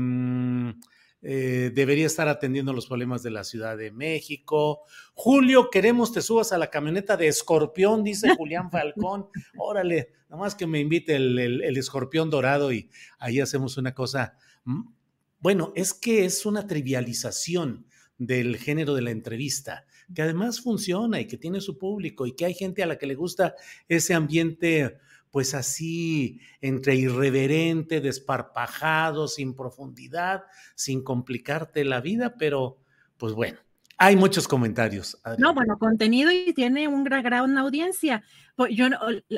eh, 1.20 1.72
debería 1.74 2.06
estar 2.06 2.28
atendiendo 2.28 2.72
los 2.72 2.86
problemas 2.86 3.22
de 3.22 3.30
la 3.30 3.42
Ciudad 3.42 3.76
de 3.76 3.90
México. 3.90 4.82
Julio, 5.14 5.68
queremos 5.70 6.12
te 6.12 6.22
subas 6.22 6.52
a 6.52 6.58
la 6.58 6.70
camioneta 6.70 7.16
de 7.16 7.26
escorpión, 7.26 8.04
dice 8.04 8.36
Julián 8.36 8.70
Falcón. 8.70 9.26
Órale, 9.56 10.12
nomás 10.28 10.54
que 10.54 10.66
me 10.66 10.78
invite 10.78 11.16
el, 11.16 11.76
escorpión 11.76 12.30
dorado 12.30 12.72
y 12.72 12.88
ahí 13.18 13.40
hacemos 13.40 13.76
una 13.76 13.94
cosa. 13.94 14.36
Mm, 14.64 14.82
bueno, 15.40 15.72
es 15.74 15.92
que 15.92 16.24
es 16.24 16.46
una 16.46 16.66
trivialización 16.66 17.86
del 18.16 18.56
género 18.56 18.94
de 18.94 19.02
la 19.02 19.10
entrevista, 19.10 19.86
que 20.14 20.22
además 20.22 20.60
funciona 20.60 21.20
y 21.20 21.26
que 21.26 21.36
tiene 21.36 21.60
su 21.60 21.78
público 21.78 22.26
y 22.26 22.34
que 22.34 22.44
hay 22.44 22.54
gente 22.54 22.82
a 22.82 22.86
la 22.86 22.98
que 22.98 23.06
le 23.06 23.14
gusta 23.14 23.54
ese 23.88 24.14
ambiente 24.14 24.98
pues 25.30 25.54
así 25.54 26.40
entre 26.60 26.96
irreverente, 26.96 28.00
desparpajado, 28.00 29.28
sin 29.28 29.54
profundidad, 29.54 30.44
sin 30.74 31.02
complicarte 31.02 31.84
la 31.84 32.00
vida, 32.00 32.34
pero 32.38 32.78
pues 33.16 33.34
bueno, 33.34 33.58
hay 34.00 34.14
muchos 34.14 34.46
comentarios. 34.46 35.18
No, 35.38 35.54
bueno, 35.54 35.76
contenido 35.76 36.30
y 36.30 36.52
tiene 36.52 36.86
un 36.86 37.02
gran, 37.02 37.24
gran 37.24 37.58
audiencia. 37.58 38.22
Yo 38.70 38.86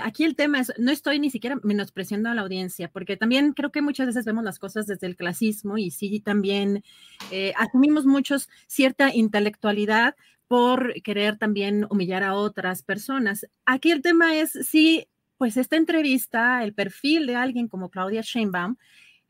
aquí 0.02 0.24
el 0.24 0.36
tema 0.36 0.60
es, 0.60 0.72
no 0.78 0.90
estoy 0.90 1.18
ni 1.18 1.30
siquiera 1.30 1.58
menospreciando 1.62 2.28
a 2.28 2.34
la 2.34 2.42
audiencia, 2.42 2.90
porque 2.90 3.16
también 3.16 3.54
creo 3.54 3.72
que 3.72 3.80
muchas 3.80 4.08
veces 4.08 4.26
vemos 4.26 4.44
las 4.44 4.58
cosas 4.58 4.86
desde 4.86 5.06
el 5.06 5.16
clasismo 5.16 5.78
y 5.78 5.90
sí 5.90 6.20
también 6.20 6.84
eh, 7.30 7.54
asumimos 7.56 8.04
muchos 8.04 8.50
cierta 8.66 9.14
intelectualidad 9.14 10.14
por 10.46 10.92
querer 11.02 11.38
también 11.38 11.86
humillar 11.88 12.22
a 12.22 12.34
otras 12.34 12.82
personas. 12.82 13.46
Aquí 13.64 13.90
el 13.92 14.02
tema 14.02 14.36
es 14.36 14.50
si 14.50 15.08
pues 15.40 15.56
esta 15.56 15.76
entrevista, 15.76 16.62
el 16.62 16.74
perfil 16.74 17.26
de 17.26 17.34
alguien 17.34 17.66
como 17.66 17.88
Claudia 17.88 18.20
Sheinbaum 18.20 18.76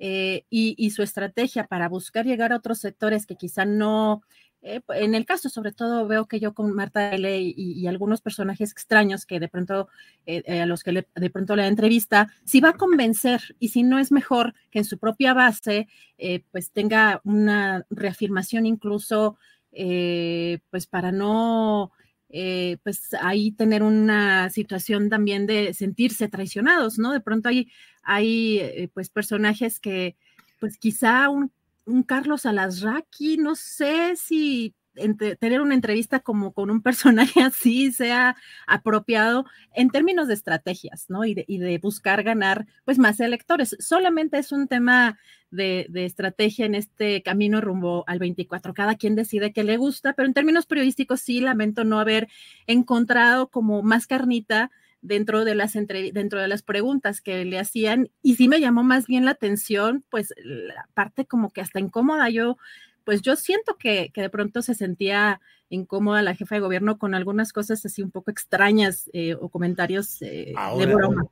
eh, 0.01 0.45
y, 0.51 0.91
su 0.91 1.05
estrategia 1.05 1.69
para 1.69 1.89
buscar 1.89 2.27
llegar 2.27 2.53
a 2.53 2.57
otros 2.57 2.81
sectores 2.81 3.27
que 3.27 3.37
quizá 3.37 3.65
no, 3.65 4.25
eh, 4.61 4.81
en 4.89 5.15
el 5.15 5.25
caso 5.25 5.49
sobre 5.49 5.71
todo 5.71 6.09
veo 6.09 6.27
que 6.27 6.41
yo 6.41 6.53
con 6.53 6.75
Marta 6.75 7.15
L 7.15 7.39
y, 7.41 7.87
algunos 7.87 8.23
personajes 8.23 8.73
extraños 8.73 9.25
que 9.25 9.39
de 9.39 9.47
pronto, 9.47 9.87
eh, 10.27 10.61
a 10.61 10.67
los 10.67 10.83
que 10.83 11.07
de 11.15 11.31
pronto 11.31 11.55
la 11.55 11.69
entrevista, 11.69 12.27
si 12.45 12.61
va 12.61 12.71
a 12.71 12.77
convencer 12.77 13.55
y 13.61 13.69
si 13.69 13.85
no 13.85 14.01
es 14.01 14.11
mejor 14.11 14.55
que 14.73 14.81
en 14.81 14.87
su 14.87 14.99
propia 14.99 15.33
base, 15.33 15.87
pues 16.51 16.73
tenga 16.73 17.21
una 17.23 17.87
reafirmación 17.89 18.67
incluso, 18.67 19.39
pues 19.71 20.87
para 20.89 21.13
no 21.13 21.93
eh, 22.33 22.79
pues 22.85 23.15
ahí 23.21 23.51
tener 23.51 23.83
una 23.83 24.51
situación 24.51 25.09
también 25.09 25.47
de 25.47 25.75
sentirse 25.75 26.29
traicionados, 26.29 26.99
¿no? 26.99 27.13
De 27.13 27.21
pronto 27.21 27.49
hay, 27.49 27.71
hay 28.03 28.59
eh, 28.59 28.91
pues 28.95 29.11
personajes 29.11 29.81
que, 29.81 30.17
pues 30.61 30.79
quizá 30.79 31.29
un, 31.29 31.51
un 31.87 32.03
Carlos 32.03 32.47
Alasraqui, 32.47 33.37
no 33.37 33.57
sé 33.57 34.15
si 34.17 34.75
tener 35.39 35.61
una 35.61 35.75
entrevista 35.75 36.21
como 36.21 36.53
con 36.53 36.71
un 36.71 36.83
personaje 36.83 37.41
así 37.43 37.93
sea 37.93 38.37
apropiado 38.67 39.47
en 39.75 39.91
términos 39.91 40.29
de 40.29 40.35
estrategias, 40.35 41.07
¿no? 41.09 41.25
Y 41.25 41.35
de, 41.35 41.79
buscar 41.83 42.23
ganar 42.23 42.67
pues 42.85 42.99
más 42.99 43.21
electores. 43.21 43.77
Solamente 43.79 44.39
es 44.39 44.53
un 44.53 44.69
tema 44.69 45.19
de, 45.51 45.87
de, 45.89 46.05
estrategia 46.05 46.67
en 46.67 46.75
este 46.75 47.23
camino 47.23 47.61
rumbo 47.61 48.05
al 48.07 48.19
24. 48.19 48.75
Cada 48.75 48.97
quien 48.97 49.15
decide 49.15 49.53
qué 49.53 49.65
le 49.65 49.77
gusta, 49.77 50.13
pero 50.13 50.27
en 50.27 50.35
términos 50.35 50.67
periodísticos 50.67 51.21
sí 51.21 51.41
lamento 51.41 51.85
no 51.85 51.99
haber 51.99 52.29
encontrado 52.67 53.49
como 53.49 53.83
más 53.83 54.07
carnita 54.07 54.71
dentro 55.03 55.45
de 55.45 55.55
las 55.55 55.73
dentro 55.73 56.41
de 56.41 56.49
las 56.49 56.63
preguntas 56.63 57.21
que 57.21 57.45
le 57.45 57.59
hacían 57.59 58.11
y 58.23 58.35
sí 58.37 58.49
me 58.49 58.61
llamó 58.61 58.83
más 58.83 59.07
bien 59.07 59.25
la 59.25 59.33
atención, 59.33 60.05
pues 60.11 60.35
la 60.45 60.89
parte 60.95 61.27
como 61.27 61.51
que 61.51 61.61
hasta 61.61 61.81
incómoda. 61.81 62.29
Yo 62.29 62.59
pues 63.11 63.23
yo 63.23 63.35
siento 63.35 63.77
que, 63.77 64.13
de 64.15 64.31
pronto 64.31 64.63
se 64.63 64.73
sentía 64.73 65.41
incómoda 65.69 66.23
la 66.23 66.37
jefa 66.37 66.55
de 66.55 66.61
gobierno 66.61 66.97
con 66.97 67.17
algunas 67.17 67.53
cosas 67.53 67.85
así 67.85 68.03
un 68.03 68.13
poco 68.13 68.31
extrañas 68.31 69.11
eh, 69.13 69.35
o 69.35 69.49
comentarios 69.49 70.23
eh, 70.23 70.55
de 70.79 70.95
broma. 70.95 71.25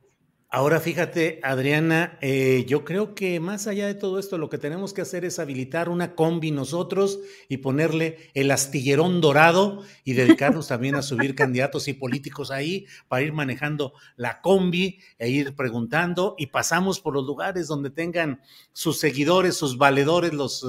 Ahora 0.51 0.81
fíjate, 0.81 1.39
Adriana, 1.41 2.17
eh, 2.19 2.65
yo 2.67 2.83
creo 2.83 3.15
que 3.15 3.39
más 3.39 3.67
allá 3.67 3.87
de 3.87 3.93
todo 3.93 4.19
esto, 4.19 4.37
lo 4.37 4.49
que 4.49 4.57
tenemos 4.57 4.93
que 4.93 5.01
hacer 5.01 5.23
es 5.23 5.39
habilitar 5.39 5.87
una 5.87 6.15
combi 6.15 6.51
nosotros 6.51 7.19
y 7.47 7.57
ponerle 7.57 8.17
el 8.33 8.51
astillerón 8.51 9.21
dorado 9.21 9.83
y 10.03 10.13
dedicarnos 10.13 10.67
también 10.67 10.95
a 10.95 11.01
subir 11.01 11.33
candidatos 11.33 11.87
y 11.87 11.93
políticos 11.93 12.51
ahí 12.51 12.87
para 13.07 13.21
ir 13.21 13.31
manejando 13.31 13.93
la 14.17 14.41
combi 14.41 14.99
e 15.17 15.29
ir 15.29 15.55
preguntando 15.55 16.35
y 16.37 16.47
pasamos 16.47 16.99
por 16.99 17.13
los 17.13 17.25
lugares 17.25 17.67
donde 17.67 17.89
tengan 17.89 18.41
sus 18.73 18.99
seguidores, 18.99 19.55
sus 19.55 19.77
valedores, 19.77 20.33
los 20.33 20.65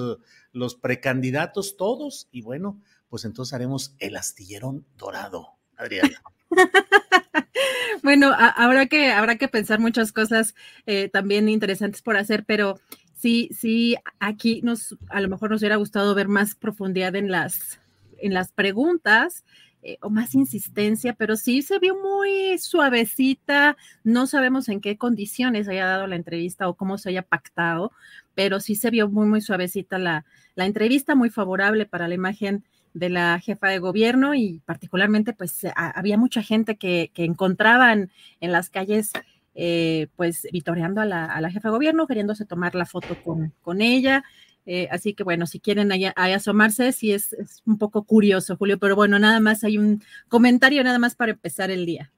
los 0.53 0.75
precandidatos 0.75 1.77
todos 1.77 2.29
y 2.31 2.43
bueno, 2.43 2.81
pues 3.09 3.25
entonces 3.25 3.53
haremos 3.53 3.95
el 3.99 4.17
astillerón 4.17 4.87
dorado, 4.97 5.49
Adriana. 5.77 6.23
bueno, 8.03 8.33
habrá 8.37 8.87
que, 8.87 9.11
habrá 9.11 9.37
que 9.37 9.49
pensar 9.49 9.81
muchas 9.81 10.13
cosas 10.13 10.55
eh, 10.87 11.09
también 11.09 11.49
interesantes 11.49 12.03
por 12.03 12.17
hacer, 12.17 12.45
pero 12.45 12.81
sí, 13.15 13.51
sí, 13.53 13.97
aquí 14.19 14.61
nos, 14.63 14.97
a 15.09 15.21
lo 15.21 15.29
mejor 15.29 15.51
nos 15.51 15.61
hubiera 15.61 15.77
gustado 15.77 16.15
ver 16.15 16.29
más 16.29 16.55
profundidad 16.55 17.15
en 17.17 17.31
las, 17.31 17.81
en 18.19 18.35
las 18.35 18.53
preguntas. 18.53 19.45
Eh, 19.83 19.97
o 20.03 20.11
más 20.11 20.35
insistencia, 20.35 21.15
pero 21.15 21.37
sí 21.37 21.63
se 21.63 21.79
vio 21.79 21.97
muy 21.97 22.59
suavecita. 22.59 23.79
No 24.05 24.27
sabemos 24.27 24.69
en 24.69 24.83
qué 24.83 24.99
condiciones 24.99 25.69
haya 25.69 25.87
dado 25.87 26.07
la 26.07 26.17
entrevista 26.17 26.69
o 26.69 26.75
cómo 26.75 26.99
se 26.99 27.09
haya 27.09 27.23
pactado, 27.23 27.91
pero 28.35 28.61
sí 28.61 28.75
se 28.75 28.91
vio 28.91 29.09
muy, 29.09 29.27
muy 29.27 29.41
suavecita 29.41 29.97
la, 29.99 30.27
la 30.55 30.67
entrevista, 30.67 31.15
muy 31.15 31.31
favorable 31.31 31.87
para 31.87 32.09
la 32.09 32.15
imagen 32.15 32.63
de 32.93 33.09
la 33.09 33.39
jefa 33.41 33.69
de 33.69 33.79
gobierno 33.79 34.35
y 34.35 34.61
particularmente 34.67 35.33
pues 35.33 35.63
había 35.75 36.19
mucha 36.19 36.43
gente 36.43 36.77
que, 36.77 37.11
que 37.15 37.25
encontraban 37.25 38.11
en 38.41 38.53
las 38.53 38.69
calles 38.69 39.13
eh, 39.55 40.09
pues 40.17 40.47
vitoreando 40.53 41.01
a 41.01 41.07
la, 41.07 41.25
a 41.25 41.41
la, 41.41 41.51
jefa 41.51 41.69
de 41.69 41.73
gobierno, 41.73 42.07
queriéndose 42.07 42.45
tomar 42.45 42.75
la 42.75 42.87
foto 42.87 43.17
con, 43.23 43.55
con 43.63 43.81
ella. 43.81 44.25
Eh, 44.73 44.87
así 44.93 45.15
que 45.15 45.25
bueno, 45.25 45.49
si 45.49 45.59
quieren 45.59 45.91
ahí, 45.91 46.05
asomarse, 46.05 46.93
sí 46.93 47.11
es, 47.11 47.33
es, 47.33 47.61
un 47.67 47.77
poco 47.77 48.05
curioso, 48.05 48.57
Julio, 48.57 48.79
pero 48.79 48.95
bueno, 48.95 49.19
nada 49.19 49.41
más 49.41 49.65
hay 49.65 49.79
un 49.79 50.01
comentario 50.29 50.85
nada 50.85 51.01
más 51.01 51.17
para 51.17 51.33
empezar 51.33 51.73
el 51.73 51.85
día. 51.87 52.13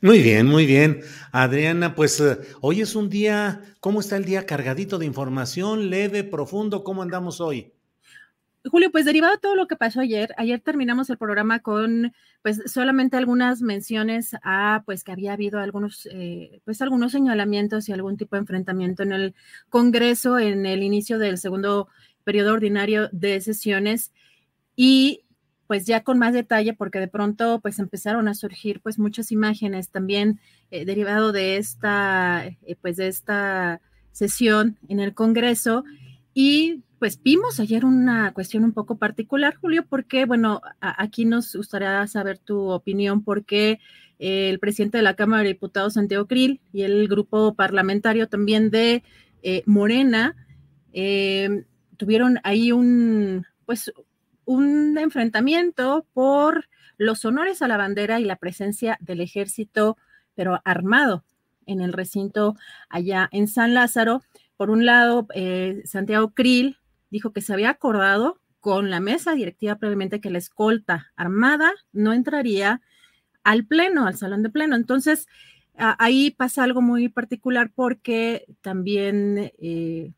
Muy 0.00 0.22
bien, 0.22 0.46
muy 0.46 0.66
bien. 0.66 1.00
Adriana, 1.32 1.96
pues 1.96 2.20
eh, 2.20 2.38
hoy 2.60 2.80
es 2.80 2.94
un 2.94 3.10
día, 3.10 3.62
¿cómo 3.80 3.98
está 3.98 4.16
el 4.16 4.24
día 4.24 4.46
cargadito 4.46 4.98
de 5.00 5.06
información, 5.06 5.90
leve, 5.90 6.22
profundo? 6.22 6.84
¿Cómo 6.84 7.02
andamos 7.02 7.40
hoy? 7.40 7.72
Julio, 8.68 8.90
pues 8.92 9.06
derivado 9.06 9.32
de 9.32 9.40
todo 9.40 9.56
lo 9.56 9.66
que 9.66 9.76
pasó 9.76 10.00
ayer, 10.00 10.34
ayer 10.36 10.60
terminamos 10.60 11.08
el 11.08 11.16
programa 11.16 11.60
con 11.60 12.12
pues 12.42 12.60
solamente 12.66 13.16
algunas 13.16 13.62
menciones 13.62 14.36
a 14.42 14.82
pues 14.84 15.02
que 15.02 15.12
había 15.12 15.32
habido 15.32 15.60
algunos 15.60 16.06
eh, 16.12 16.60
pues 16.66 16.82
algunos 16.82 17.12
señalamientos 17.12 17.88
y 17.88 17.92
algún 17.92 18.18
tipo 18.18 18.36
de 18.36 18.40
enfrentamiento 18.40 19.02
en 19.02 19.12
el 19.12 19.34
Congreso 19.70 20.38
en 20.38 20.66
el 20.66 20.82
inicio 20.82 21.18
del 21.18 21.38
segundo 21.38 21.88
periodo 22.22 22.52
ordinario 22.52 23.08
de 23.12 23.40
sesiones. 23.40 24.12
Y 24.76 25.24
pues 25.66 25.86
ya 25.86 26.02
con 26.04 26.18
más 26.18 26.34
detalle 26.34 26.74
porque 26.74 27.00
de 27.00 27.08
pronto 27.08 27.60
pues 27.60 27.78
empezaron 27.78 28.28
a 28.28 28.34
surgir 28.34 28.80
pues 28.82 28.98
muchas 28.98 29.32
imágenes 29.32 29.88
también 29.88 30.38
eh, 30.70 30.84
derivado 30.84 31.32
de 31.32 31.56
esta 31.56 32.44
eh, 32.46 32.76
pues 32.82 32.96
de 32.96 33.08
esta 33.08 33.80
sesión 34.12 34.76
en 34.88 35.00
el 35.00 35.14
Congreso 35.14 35.84
y 36.34 36.82
pues 36.98 37.22
vimos 37.22 37.60
ayer 37.60 37.84
una 37.84 38.32
cuestión 38.32 38.64
un 38.64 38.72
poco 38.72 38.98
particular, 38.98 39.54
Julio, 39.54 39.86
porque, 39.88 40.26
bueno, 40.26 40.60
aquí 40.80 41.24
nos 41.24 41.56
gustaría 41.56 42.06
saber 42.06 42.38
tu 42.38 42.68
opinión, 42.70 43.24
porque 43.24 43.80
el 44.18 44.58
presidente 44.58 44.98
de 44.98 45.02
la 45.02 45.16
Cámara 45.16 45.42
de 45.42 45.48
Diputados, 45.48 45.94
Santiago 45.94 46.26
Krill, 46.26 46.60
y 46.74 46.82
el 46.82 47.08
grupo 47.08 47.54
parlamentario 47.54 48.28
también 48.28 48.70
de 48.70 49.02
eh, 49.42 49.62
Morena, 49.64 50.36
eh, 50.92 51.64
tuvieron 51.96 52.38
ahí 52.44 52.70
un, 52.70 53.46
pues, 53.64 53.90
un 54.44 54.98
enfrentamiento 54.98 56.06
por 56.12 56.68
los 56.98 57.24
honores 57.24 57.62
a 57.62 57.68
la 57.68 57.78
bandera 57.78 58.20
y 58.20 58.24
la 58.24 58.36
presencia 58.36 58.98
del 59.00 59.22
ejército, 59.22 59.96
pero 60.34 60.60
armado 60.64 61.24
en 61.64 61.80
el 61.80 61.94
recinto 61.94 62.56
allá 62.90 63.28
en 63.32 63.48
San 63.48 63.72
Lázaro. 63.72 64.22
Por 64.60 64.68
un 64.68 64.84
lado, 64.84 65.26
eh, 65.34 65.80
Santiago 65.86 66.34
Krill 66.34 66.76
dijo 67.08 67.32
que 67.32 67.40
se 67.40 67.54
había 67.54 67.70
acordado 67.70 68.42
con 68.60 68.90
la 68.90 69.00
mesa 69.00 69.32
directiva 69.32 69.76
previamente 69.76 70.20
que 70.20 70.28
la 70.28 70.36
escolta 70.36 71.10
armada 71.16 71.72
no 71.94 72.12
entraría 72.12 72.82
al 73.42 73.64
pleno, 73.64 74.06
al 74.06 74.18
salón 74.18 74.42
de 74.42 74.50
pleno. 74.50 74.76
Entonces, 74.76 75.28
ahí 75.76 76.30
pasa 76.32 76.62
algo 76.62 76.82
muy 76.82 77.08
particular 77.08 77.72
porque 77.74 78.44
también, 78.60 79.50
eh, 79.62 80.12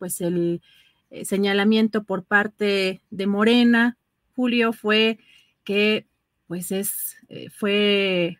pues, 0.00 0.20
el 0.20 0.62
eh, 1.10 1.24
señalamiento 1.24 2.02
por 2.02 2.24
parte 2.24 3.02
de 3.10 3.26
Morena, 3.28 3.98
Julio, 4.34 4.72
fue 4.72 5.20
que 5.62 6.08
pues 6.48 6.72
es, 6.72 7.18
fue, 7.56 8.38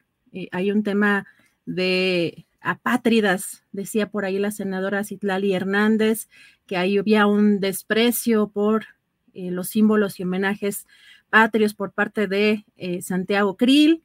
hay 0.50 0.72
un 0.72 0.82
tema 0.82 1.24
de 1.66 2.46
apátridas, 2.66 3.64
decía 3.72 4.10
por 4.10 4.24
ahí 4.24 4.38
la 4.38 4.50
senadora 4.50 5.04
Citlali 5.04 5.52
Hernández, 5.52 6.28
que 6.66 6.76
ahí 6.76 6.98
había 6.98 7.26
un 7.26 7.60
desprecio 7.60 8.48
por 8.48 8.86
eh, 9.34 9.50
los 9.50 9.68
símbolos 9.68 10.18
y 10.18 10.24
homenajes 10.24 10.86
patrios 11.30 11.74
por 11.74 11.92
parte 11.92 12.28
de 12.28 12.64
Santiago 13.02 13.56
Krill 13.56 14.04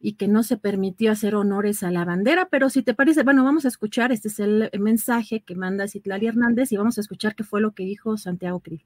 y 0.00 0.14
que 0.14 0.28
no 0.28 0.42
se 0.42 0.56
permitió 0.56 1.10
hacer 1.10 1.34
honores 1.34 1.82
a 1.82 1.90
la 1.90 2.04
bandera, 2.04 2.48
pero 2.50 2.70
si 2.70 2.82
te 2.82 2.94
parece, 2.94 3.22
bueno, 3.22 3.42
vamos 3.42 3.64
a 3.64 3.68
escuchar, 3.68 4.12
este 4.12 4.28
es 4.28 4.38
el 4.38 4.70
mensaje 4.78 5.40
que 5.40 5.54
manda 5.54 5.88
Citlali 5.88 6.26
Hernández 6.26 6.70
y 6.72 6.76
vamos 6.76 6.98
a 6.98 7.00
escuchar 7.00 7.34
qué 7.34 7.42
fue 7.42 7.60
lo 7.60 7.72
que 7.72 7.84
dijo 7.84 8.16
Santiago 8.16 8.60
Krill. 8.60 8.84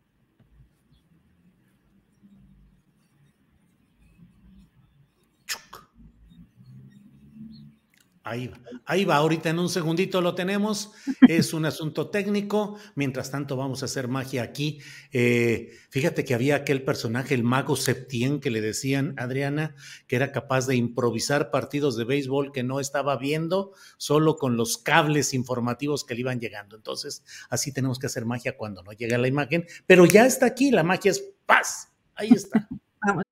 Ahí 8.25 8.47
va, 8.47 8.61
ahí 8.87 9.05
va, 9.05 9.17
ahorita 9.17 9.51
en 9.51 9.59
un 9.59 9.69
segundito 9.69 10.21
lo 10.21 10.37
tenemos, 10.37 10.93
es 11.29 11.53
un 11.53 11.65
asunto 11.65 12.09
técnico, 12.09 12.79
mientras 12.95 13.33
tanto 13.33 13.57
vamos 13.57 13.83
a 13.83 13.87
hacer 13.87 14.07
magia 14.07 14.45
aquí. 14.45 14.81
Eh, 15.11 15.73
fíjate 15.91 16.25
que 16.25 16.35
había 16.35 16.55
aquel 16.55 16.85
personaje, 16.85 17.35
el 17.35 17.43
mago 17.43 17.75
Septien, 17.75 18.39
que 18.39 18.51
le 18.51 18.61
decían, 18.61 19.15
Adriana, 19.19 19.75
que 20.07 20.15
era 20.15 20.31
capaz 20.31 20.69
de 20.69 20.77
improvisar 20.77 21.51
partidos 21.51 21.97
de 21.97 22.05
béisbol 22.05 22.53
que 22.53 22.63
no 22.63 22.79
estaba 22.79 23.17
viendo, 23.17 23.73
solo 23.97 24.37
con 24.37 24.57
los 24.57 24.79
cables 24.79 25.35
informativos 25.35 26.05
que 26.05 26.15
le 26.15 26.21
iban 26.21 26.39
llegando. 26.39 26.77
Entonces, 26.77 27.25
así 27.51 27.73
tenemos 27.73 27.99
que 27.99 28.07
hacer 28.07 28.25
magia 28.25 28.57
cuando 28.57 28.85
no 28.85 28.93
llega 28.93 29.19
la 29.19 29.27
imagen, 29.29 29.67
pero 29.87 30.07
ya 30.07 30.27
está 30.27 30.47
aquí, 30.47 30.71
la 30.71 30.85
magia 30.85 31.11
es 31.11 31.25
paz, 31.45 31.89
ahí 32.15 32.31
está. 32.31 32.69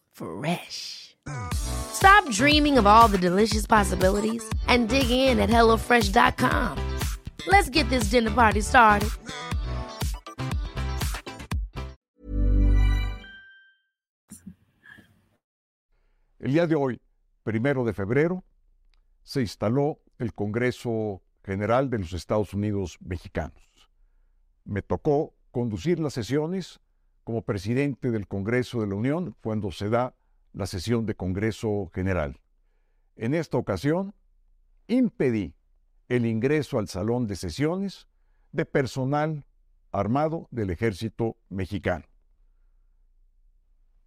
Fresh. 0.21 1.15
Stop 1.53 2.29
dreaming 2.29 2.77
of 2.77 2.85
all 2.85 3.07
the 3.07 3.17
delicious 3.17 3.65
possibilities 3.65 4.43
and 4.67 4.87
dig 4.87 5.09
in 5.09 5.39
at 5.39 5.49
HelloFresh.com. 5.49 6.77
Let's 7.47 7.69
get 7.69 7.89
this 7.89 8.11
dinner 8.11 8.29
party 8.29 8.61
started. 8.61 9.09
El 16.39 16.53
día 16.53 16.67
de 16.67 16.75
hoy, 16.75 16.99
primero 17.43 17.83
de 17.83 17.93
febrero, 17.93 18.43
se 19.23 19.41
instaló 19.41 19.99
el 20.17 20.33
Congreso 20.33 21.21
General 21.43 21.89
de 21.89 21.99
los 21.99 22.13
Estados 22.13 22.53
Unidos 22.53 22.97
Mexicanos. 22.99 23.89
Me 24.65 24.81
tocó 24.81 25.35
conducir 25.51 25.99
las 25.99 26.13
sesiones 26.13 26.79
como 27.23 27.43
presidente 27.43 28.11
del 28.11 28.27
Congreso 28.27 28.81
de 28.81 28.87
la 28.87 28.95
Unión 28.95 29.35
cuando 29.41 29.71
se 29.71 29.89
da 29.89 30.15
la 30.53 30.65
sesión 30.65 31.05
de 31.05 31.15
Congreso 31.15 31.89
General. 31.93 32.39
En 33.15 33.33
esta 33.33 33.57
ocasión, 33.57 34.13
impedí 34.87 35.53
el 36.09 36.25
ingreso 36.25 36.79
al 36.79 36.87
salón 36.87 37.27
de 37.27 37.35
sesiones 37.35 38.07
de 38.51 38.65
personal 38.65 39.45
armado 39.91 40.47
del 40.51 40.69
ejército 40.69 41.37
mexicano. 41.49 42.05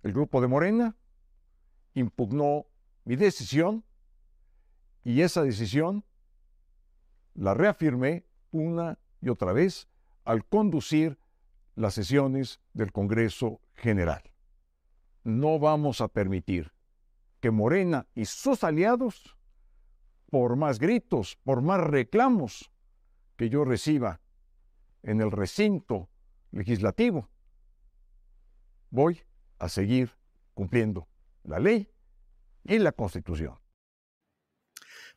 El 0.02 0.12
grupo 0.12 0.40
de 0.40 0.48
Morena 0.48 0.96
impugnó 1.94 2.66
mi 3.04 3.16
decisión 3.16 3.84
y 5.02 5.22
esa 5.22 5.42
decisión 5.42 6.04
la 7.34 7.54
reafirmé 7.54 8.24
una 8.50 8.98
y 9.20 9.28
otra 9.28 9.52
vez 9.52 9.88
al 10.24 10.44
conducir 10.44 11.18
las 11.74 11.94
sesiones 11.94 12.60
del 12.72 12.92
Congreso 12.92 13.60
General. 13.74 14.22
No 15.24 15.58
vamos 15.58 16.00
a 16.00 16.08
permitir 16.08 16.72
que 17.40 17.50
Morena 17.50 18.06
y 18.14 18.24
sus 18.24 18.64
aliados, 18.64 19.36
por 20.30 20.56
más 20.56 20.78
gritos, 20.78 21.36
por 21.44 21.62
más 21.62 21.80
reclamos 21.80 22.70
que 23.36 23.48
yo 23.48 23.64
reciba 23.64 24.20
en 25.02 25.20
el 25.20 25.30
recinto 25.30 26.08
legislativo, 26.52 27.28
voy 28.90 29.20
a 29.58 29.68
seguir 29.68 30.10
cumpliendo 30.54 31.08
la 31.42 31.58
ley 31.58 31.88
y 32.64 32.78
la 32.78 32.92
constitución. 32.92 33.58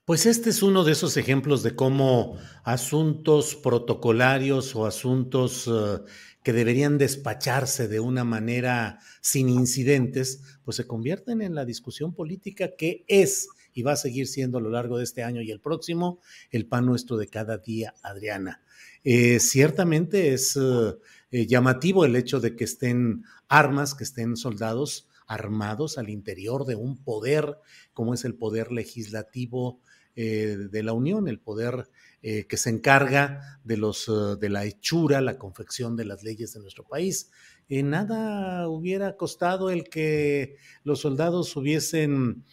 Pues 0.08 0.26
este 0.26 0.52
es 0.52 0.64
uno 0.64 0.86
de 0.86 0.94
esos 0.94 1.18
ejemplos 1.18 1.64
de 1.64 1.76
cómo 1.76 2.38
asuntos 2.64 3.56
protocolarios 3.56 4.74
o 4.74 4.86
asuntos 4.86 5.68
eh, 5.68 6.00
que 6.48 6.54
deberían 6.54 6.98
despacharse 6.98 7.90
de 7.90 8.00
una 8.00 8.24
manera 8.24 9.00
sin 9.20 9.50
incidentes, 9.50 10.44
pues 10.64 10.78
se 10.78 10.88
convierten 10.88 11.42
en 11.42 11.56
la 11.56 11.66
discusión 11.66 12.14
política 12.14 12.78
que 12.78 13.04
es 13.10 13.50
y 13.74 13.82
va 13.82 13.92
a 13.92 13.98
seguir 13.98 14.28
siendo 14.28 14.58
a 14.58 14.62
lo 14.62 14.70
largo 14.70 14.98
de 14.98 15.04
este 15.04 15.24
año 15.24 15.42
y 15.42 15.52
el 15.52 15.60
próximo 15.60 16.22
el 16.50 16.66
pan 16.66 16.86
nuestro 16.86 17.18
de 17.18 17.28
cada 17.28 17.58
día, 17.58 17.96
Adriana. 18.02 18.62
Eh, 19.04 19.42
ciertamente 19.42 20.34
es 20.34 20.58
eh, 20.58 21.48
llamativo 21.48 22.06
el 22.06 22.16
hecho 22.16 22.40
de 22.40 22.56
que 22.56 22.64
estén 22.64 23.26
armas, 23.50 23.94
que 23.94 24.06
estén 24.06 24.38
soldados 24.38 25.10
armados 25.28 25.98
al 25.98 26.10
interior 26.10 26.64
de 26.64 26.76
un 26.76 27.04
poder 27.04 27.58
como 27.92 28.14
es 28.14 28.24
el 28.24 28.36
poder 28.36 28.72
legislativo 28.72 29.82
eh, 30.16 30.56
de 30.72 30.82
la 30.82 30.94
Unión, 30.94 31.28
el 31.28 31.42
poder 31.42 31.90
eh, 32.30 32.46
que 32.46 32.58
se 32.58 32.70
encarga 32.70 33.58
de, 33.64 33.78
los, 33.78 34.10
eh, 34.10 34.36
de 34.38 34.50
la 34.50 34.66
hechura, 34.66 35.22
la 35.22 35.38
confección 35.38 35.96
de 35.96 36.04
las 36.04 36.24
leyes 36.24 36.52
de 36.52 36.60
nuestro 36.60 36.84
país. 36.84 37.32
nada 37.70 38.68
hubiera 38.68 39.16
costado 39.16 39.70
el 39.70 39.86
que 39.86 40.58
los 40.84 41.00
soldados 41.00 41.56
hubiesen 41.56 42.44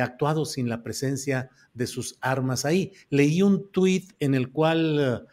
actuado 0.00 0.44
sin 0.44 0.68
la 0.68 0.84
presencia 0.84 1.50
de 1.74 1.88
sus 1.88 2.18
armas 2.20 2.64
ahí. 2.64 2.92
Leí 3.10 3.42
un 3.42 3.68
tuit 3.72 4.12
en 4.20 4.36
el 4.36 4.52
cual 4.52 5.26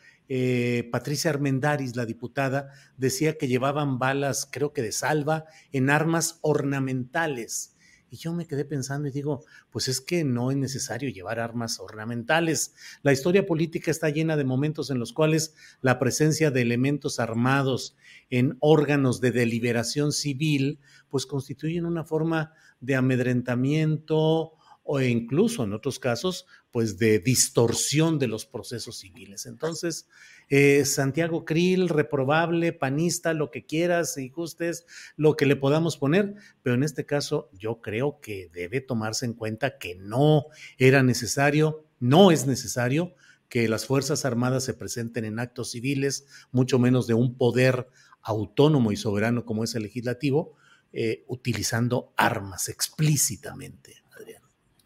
Patricia 0.91 1.29
Armendaris, 1.29 1.95
la 1.95 2.07
diputada, 2.07 2.69
decía 2.97 3.37
que 3.37 3.47
llevaban 3.47 3.99
balas, 3.99 4.49
creo 4.51 4.73
que 4.73 4.81
de 4.81 4.91
salva, 4.91 5.45
en 5.71 5.91
armas 5.91 6.39
ornamentales 6.41 7.72
y 8.13 8.17
yo 8.17 8.31
me 8.31 8.45
quedé 8.45 8.63
pensando 8.63 9.07
y 9.07 9.11
digo, 9.11 9.43
pues 9.71 9.87
es 9.87 9.99
que 9.99 10.23
no 10.23 10.51
es 10.51 10.57
necesario 10.57 11.09
llevar 11.09 11.39
armas 11.39 11.79
ornamentales. 11.79 12.75
La 13.01 13.11
historia 13.11 13.47
política 13.47 13.89
está 13.89 14.07
llena 14.11 14.37
de 14.37 14.43
momentos 14.43 14.91
en 14.91 14.99
los 14.99 15.13
cuales 15.13 15.55
la 15.81 15.97
presencia 15.97 16.51
de 16.51 16.61
elementos 16.61 17.19
armados 17.19 17.95
en 18.29 18.55
órganos 18.59 19.19
de 19.19 19.31
deliberación 19.31 20.11
civil, 20.11 20.79
pues 21.09 21.25
constituyen 21.25 21.87
una 21.87 22.03
forma 22.03 22.53
de 22.81 22.93
amedrentamiento 22.93 24.53
o 24.83 24.99
incluso 24.99 25.63
en 25.63 25.73
otros 25.73 25.97
casos, 25.97 26.45
pues 26.71 26.97
de 26.97 27.19
distorsión 27.19 28.19
de 28.19 28.27
los 28.27 28.45
procesos 28.45 28.97
civiles. 28.97 29.45
Entonces, 29.45 30.07
eh, 30.49 30.83
Santiago 30.85 31.45
Krill, 31.45 31.87
reprobable, 31.87 32.73
panista, 32.73 33.33
lo 33.33 33.49
que 33.49 33.65
quieras 33.65 34.17
y 34.17 34.29
gustes, 34.29 34.85
lo 35.15 35.35
que 35.35 35.45
le 35.45 35.55
podamos 35.55 35.97
poner, 35.97 36.35
pero 36.61 36.75
en 36.75 36.83
este 36.83 37.05
caso 37.05 37.49
yo 37.53 37.79
creo 37.81 38.19
que 38.19 38.49
debe 38.53 38.81
tomarse 38.81 39.25
en 39.25 39.33
cuenta 39.33 39.77
que 39.77 39.95
no 39.95 40.47
era 40.77 41.01
necesario, 41.01 41.85
no 41.99 42.31
es 42.31 42.45
necesario 42.45 43.15
que 43.47 43.69
las 43.69 43.85
Fuerzas 43.85 44.25
Armadas 44.25 44.65
se 44.65 44.73
presenten 44.73 45.25
en 45.25 45.39
actos 45.39 45.71
civiles, 45.71 46.25
mucho 46.51 46.79
menos 46.79 47.07
de 47.07 47.13
un 47.13 47.37
poder 47.37 47.87
autónomo 48.21 48.91
y 48.91 48.97
soberano 48.97 49.45
como 49.45 49.63
es 49.63 49.75
el 49.75 49.83
legislativo, 49.83 50.55
eh, 50.91 51.23
utilizando 51.27 52.13
armas 52.17 52.67
explícitamente. 52.69 54.02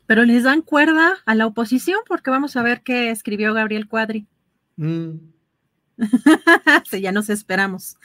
Pero 0.07 0.25
les 0.25 0.43
dan 0.43 0.61
cuerda 0.61 1.17
a 1.25 1.35
la 1.35 1.45
oposición 1.45 1.99
porque 2.07 2.31
vamos 2.31 2.55
a 2.55 2.63
ver 2.63 2.81
qué 2.81 3.11
escribió 3.11 3.53
Gabriel 3.53 3.87
Cuadri. 3.87 4.25
Mm. 4.77 5.17
sí, 6.89 7.01
ya 7.01 7.11
nos 7.11 7.29
esperamos. 7.29 7.97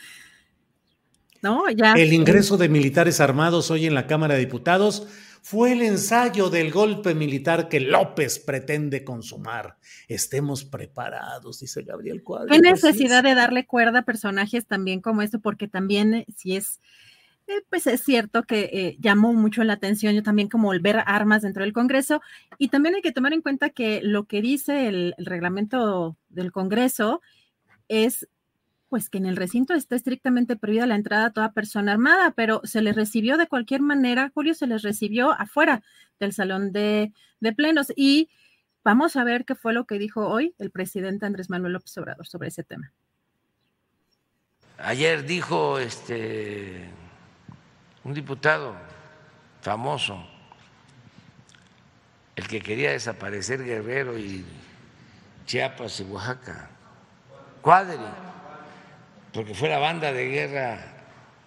¿No? 1.40 1.68
Ya. 1.70 1.94
El 1.94 2.12
ingreso 2.12 2.56
de 2.56 2.68
militares 2.68 3.20
armados 3.20 3.70
hoy 3.70 3.86
en 3.86 3.94
la 3.94 4.06
Cámara 4.06 4.34
de 4.34 4.40
Diputados 4.40 5.08
fue 5.42 5.72
el 5.72 5.82
ensayo 5.82 6.50
del 6.50 6.70
golpe 6.70 7.14
militar 7.14 7.68
que 7.68 7.80
López 7.80 8.38
pretende 8.38 9.02
consumar. 9.02 9.76
Estemos 10.06 10.64
preparados, 10.64 11.58
dice 11.58 11.82
Gabriel 11.82 12.22
Cuadri. 12.22 12.54
¿Qué 12.54 12.60
necesidad 12.60 13.24
de 13.24 13.34
darle 13.34 13.66
cuerda 13.66 14.00
a 14.00 14.04
personajes 14.04 14.66
también 14.66 15.00
como 15.00 15.20
esto? 15.20 15.40
Porque 15.40 15.66
también 15.66 16.14
eh, 16.14 16.26
si 16.36 16.54
es 16.54 16.80
eh, 17.48 17.62
pues 17.68 17.86
es 17.88 18.02
cierto 18.02 18.44
que 18.44 18.70
eh, 18.72 18.96
llamó 19.00 19.32
mucho 19.32 19.64
la 19.64 19.72
atención 19.72 20.14
yo 20.14 20.22
también 20.22 20.48
como 20.48 20.72
el 20.72 20.80
ver 20.80 21.02
armas 21.06 21.42
dentro 21.42 21.64
del 21.64 21.72
Congreso 21.72 22.20
y 22.56 22.68
también 22.68 22.94
hay 22.94 23.02
que 23.02 23.10
tomar 23.10 23.32
en 23.32 23.42
cuenta 23.42 23.70
que 23.70 24.00
lo 24.02 24.24
que 24.26 24.40
dice 24.40 24.86
el, 24.86 25.14
reglamento 25.18 26.16
del 26.28 26.52
Congreso 26.52 27.20
es 27.88 28.28
pues 28.88 29.08
que 29.08 29.18
en 29.18 29.26
el 29.26 29.36
recinto 29.36 29.74
está 29.74 29.96
estrictamente 29.96 30.54
prohibida 30.54 30.86
la 30.86 30.94
entrada 30.94 31.26
a 31.26 31.32
toda 31.32 31.52
persona 31.52 31.92
armada, 31.92 32.32
pero 32.32 32.60
se 32.64 32.82
les 32.82 32.94
recibió 32.94 33.38
de 33.38 33.48
cualquier 33.48 33.80
manera, 33.80 34.30
Julio, 34.34 34.54
se 34.54 34.66
les 34.66 34.82
recibió 34.82 35.32
afuera 35.32 35.82
del 36.20 36.32
salón 36.32 36.72
de, 36.72 37.12
de 37.40 37.52
plenos 37.52 37.92
y 37.96 38.28
vamos 38.84 39.16
a 39.16 39.24
ver 39.24 39.44
qué 39.46 39.54
fue 39.54 39.72
lo 39.72 39.86
que 39.86 39.98
dijo 39.98 40.28
hoy 40.28 40.54
el 40.58 40.70
presidente 40.70 41.26
Andrés 41.26 41.50
Manuel 41.50 41.72
López 41.72 41.96
Obrador 41.98 42.26
sobre 42.26 42.48
ese 42.48 42.64
tema. 42.64 42.92
Ayer 44.78 45.24
dijo 45.24 45.78
este 45.78 46.90
un 48.04 48.14
diputado 48.14 48.74
famoso, 49.60 50.18
el 52.34 52.48
que 52.48 52.60
quería 52.60 52.90
desaparecer 52.90 53.64
Guerrero 53.64 54.18
y 54.18 54.44
Chiapas 55.46 56.00
y 56.00 56.04
Oaxaca, 56.04 56.68
Cuadri, 57.60 57.98
porque 59.32 59.54
fue 59.54 59.68
la 59.68 59.78
banda 59.78 60.12
de 60.12 60.28
guerra 60.28 60.78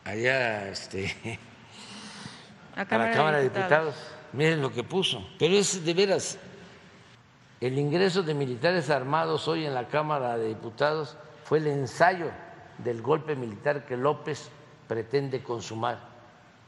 allá 0.05 0.69
este, 0.69 1.13
a, 2.75 2.79
la 2.79 3.11
Cámara 3.11 3.37
de 3.37 3.43
Diputados. 3.43 3.95
Miren 4.33 4.61
lo 4.61 4.71
que 4.71 4.83
puso. 4.83 5.27
Pero 5.39 5.55
es 5.55 5.83
de 5.83 5.93
veras, 5.93 6.37
el 7.61 7.77
ingreso 7.77 8.23
de 8.23 8.33
militares 8.33 8.89
armados 8.89 9.47
hoy 9.47 9.65
en 9.65 9.73
la 9.73 9.87
Cámara 9.87 10.37
de 10.37 10.47
Diputados 10.49 11.17
fue 11.43 11.59
el 11.59 11.67
ensayo 11.67 12.31
del 12.77 13.01
golpe 13.01 13.35
militar 13.35 13.85
que 13.85 13.97
López 13.97 14.49
pretende 14.87 15.41
consumar 15.41 16.14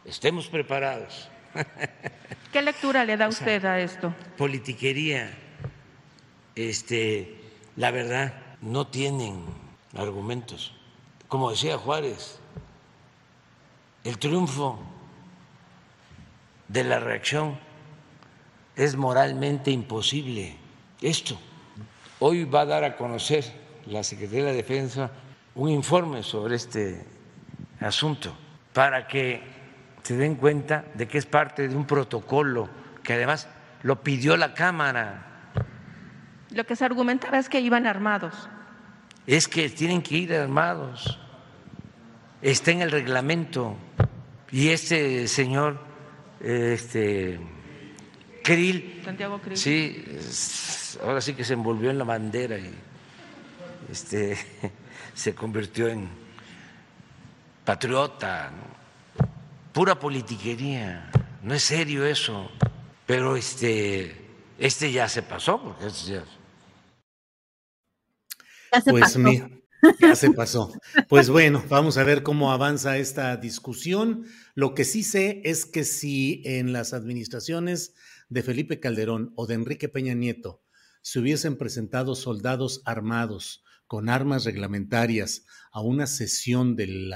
estemos 0.08 0.48
preparados. 0.48 1.30
¿Qué 2.52 2.62
lectura 2.62 3.06
le 3.06 3.17
da 3.17 3.28
usted 3.28 3.63
a 3.65 3.80
esto? 3.80 4.13
Politiquería, 4.38 5.30
este, 6.56 7.36
la 7.76 7.91
verdad, 7.91 8.34
no 8.62 8.88
tienen 8.88 9.43
argumentos. 9.96 10.74
Como 11.28 11.52
decía 11.52 11.78
Juárez, 11.78 12.39
el 14.04 14.17
triunfo 14.17 14.80
de 16.70 16.84
la 16.86 17.00
reacción 17.00 17.60
es 18.76 18.96
moralmente 18.96 19.72
imposible. 19.72 20.56
Esto, 21.02 21.38
hoy 22.20 22.46
va 22.46 22.62
a 22.62 22.65
dar 22.65 22.84
a 22.86 22.96
conocer 22.96 23.43
la 23.86 24.04
Secretaría 24.04 24.46
de 24.46 24.52
la 24.52 24.56
Defensa 24.56 25.12
un 25.56 25.70
informe 25.70 26.24
sobre 26.24 26.56
este 26.56 27.06
asunto 27.80 28.34
para 28.74 29.08
que 29.08 29.57
se 30.08 30.15
den 30.15 30.36
cuenta 30.36 30.86
de 30.93 31.06
que 31.06 31.17
es 31.17 31.26
parte 31.26 31.67
de 31.67 31.76
un 31.76 31.86
protocolo 31.86 32.70
que 33.04 33.12
además 33.12 33.50
lo 33.84 34.02
pidió 34.04 34.38
la 34.38 34.54
Cámara. 34.54 35.52
Lo 36.50 36.65
que 36.65 36.78
se 36.78 36.86
argumentaba 36.86 37.38
es 37.38 37.50
que 37.50 37.60
iban 37.60 37.86
armados. 37.86 38.48
Es 39.26 39.50
que 39.50 39.67
tienen 39.67 40.02
que 40.02 40.15
ir 40.15 40.34
armados. 40.34 41.20
Está 42.41 42.72
en 42.72 42.84
el 42.84 42.91
reglamento. 42.91 43.76
Y 44.50 44.70
este 44.70 45.28
señor, 45.28 45.78
este 46.39 47.41
Krill, 48.46 49.02
Santiago 49.04 49.41
Krill. 49.41 49.58
sí, 49.58 50.06
ahora 51.04 51.20
sí 51.20 51.34
que 51.34 51.43
se 51.43 51.52
envolvió 51.52 51.89
en 51.89 51.98
la 51.98 52.06
bandera 52.06 52.58
y 52.58 52.74
este, 53.91 54.38
se 55.13 55.36
convirtió 55.36 55.89
en 55.89 56.08
patriota. 57.65 58.52
¿no? 58.52 58.87
Pura 59.77 59.99
politiquería, 59.99 61.11
no 61.43 61.53
es 61.53 61.61
serio 61.61 62.03
eso. 62.03 62.49
Pero 63.05 63.37
este, 63.37 64.11
este 64.57 64.91
ya 64.91 65.07
se 65.07 65.21
pasó, 65.21 65.61
porque 65.61 65.85
este 65.85 66.13
ya... 66.13 66.25
ya 68.73 68.81
se 68.81 68.89
pues 68.89 69.03
pasó. 69.03 69.19
ya 69.99 70.15
se 70.15 70.31
pasó. 70.33 70.73
Pues 71.07 71.29
bueno, 71.29 71.63
vamos 71.69 71.99
a 71.99 72.03
ver 72.03 72.23
cómo 72.23 72.51
avanza 72.51 72.97
esta 72.97 73.37
discusión. 73.37 74.25
Lo 74.55 74.73
que 74.73 74.83
sí 74.83 75.03
sé 75.03 75.43
es 75.45 75.67
que 75.67 75.83
si 75.83 76.41
en 76.43 76.73
las 76.73 76.93
administraciones 76.93 77.93
de 78.29 78.41
Felipe 78.41 78.79
Calderón 78.79 79.31
o 79.35 79.45
de 79.45 79.53
Enrique 79.53 79.89
Peña 79.89 80.15
Nieto 80.15 80.63
se 81.03 81.19
hubiesen 81.19 81.55
presentado 81.55 82.15
soldados 82.15 82.81
armados 82.83 83.63
con 83.88 84.10
armas 84.10 84.45
reglamentarias 84.45 85.45
a 85.71 85.82
una 85.82 86.08
sesión 86.08 86.76
del 86.76 87.13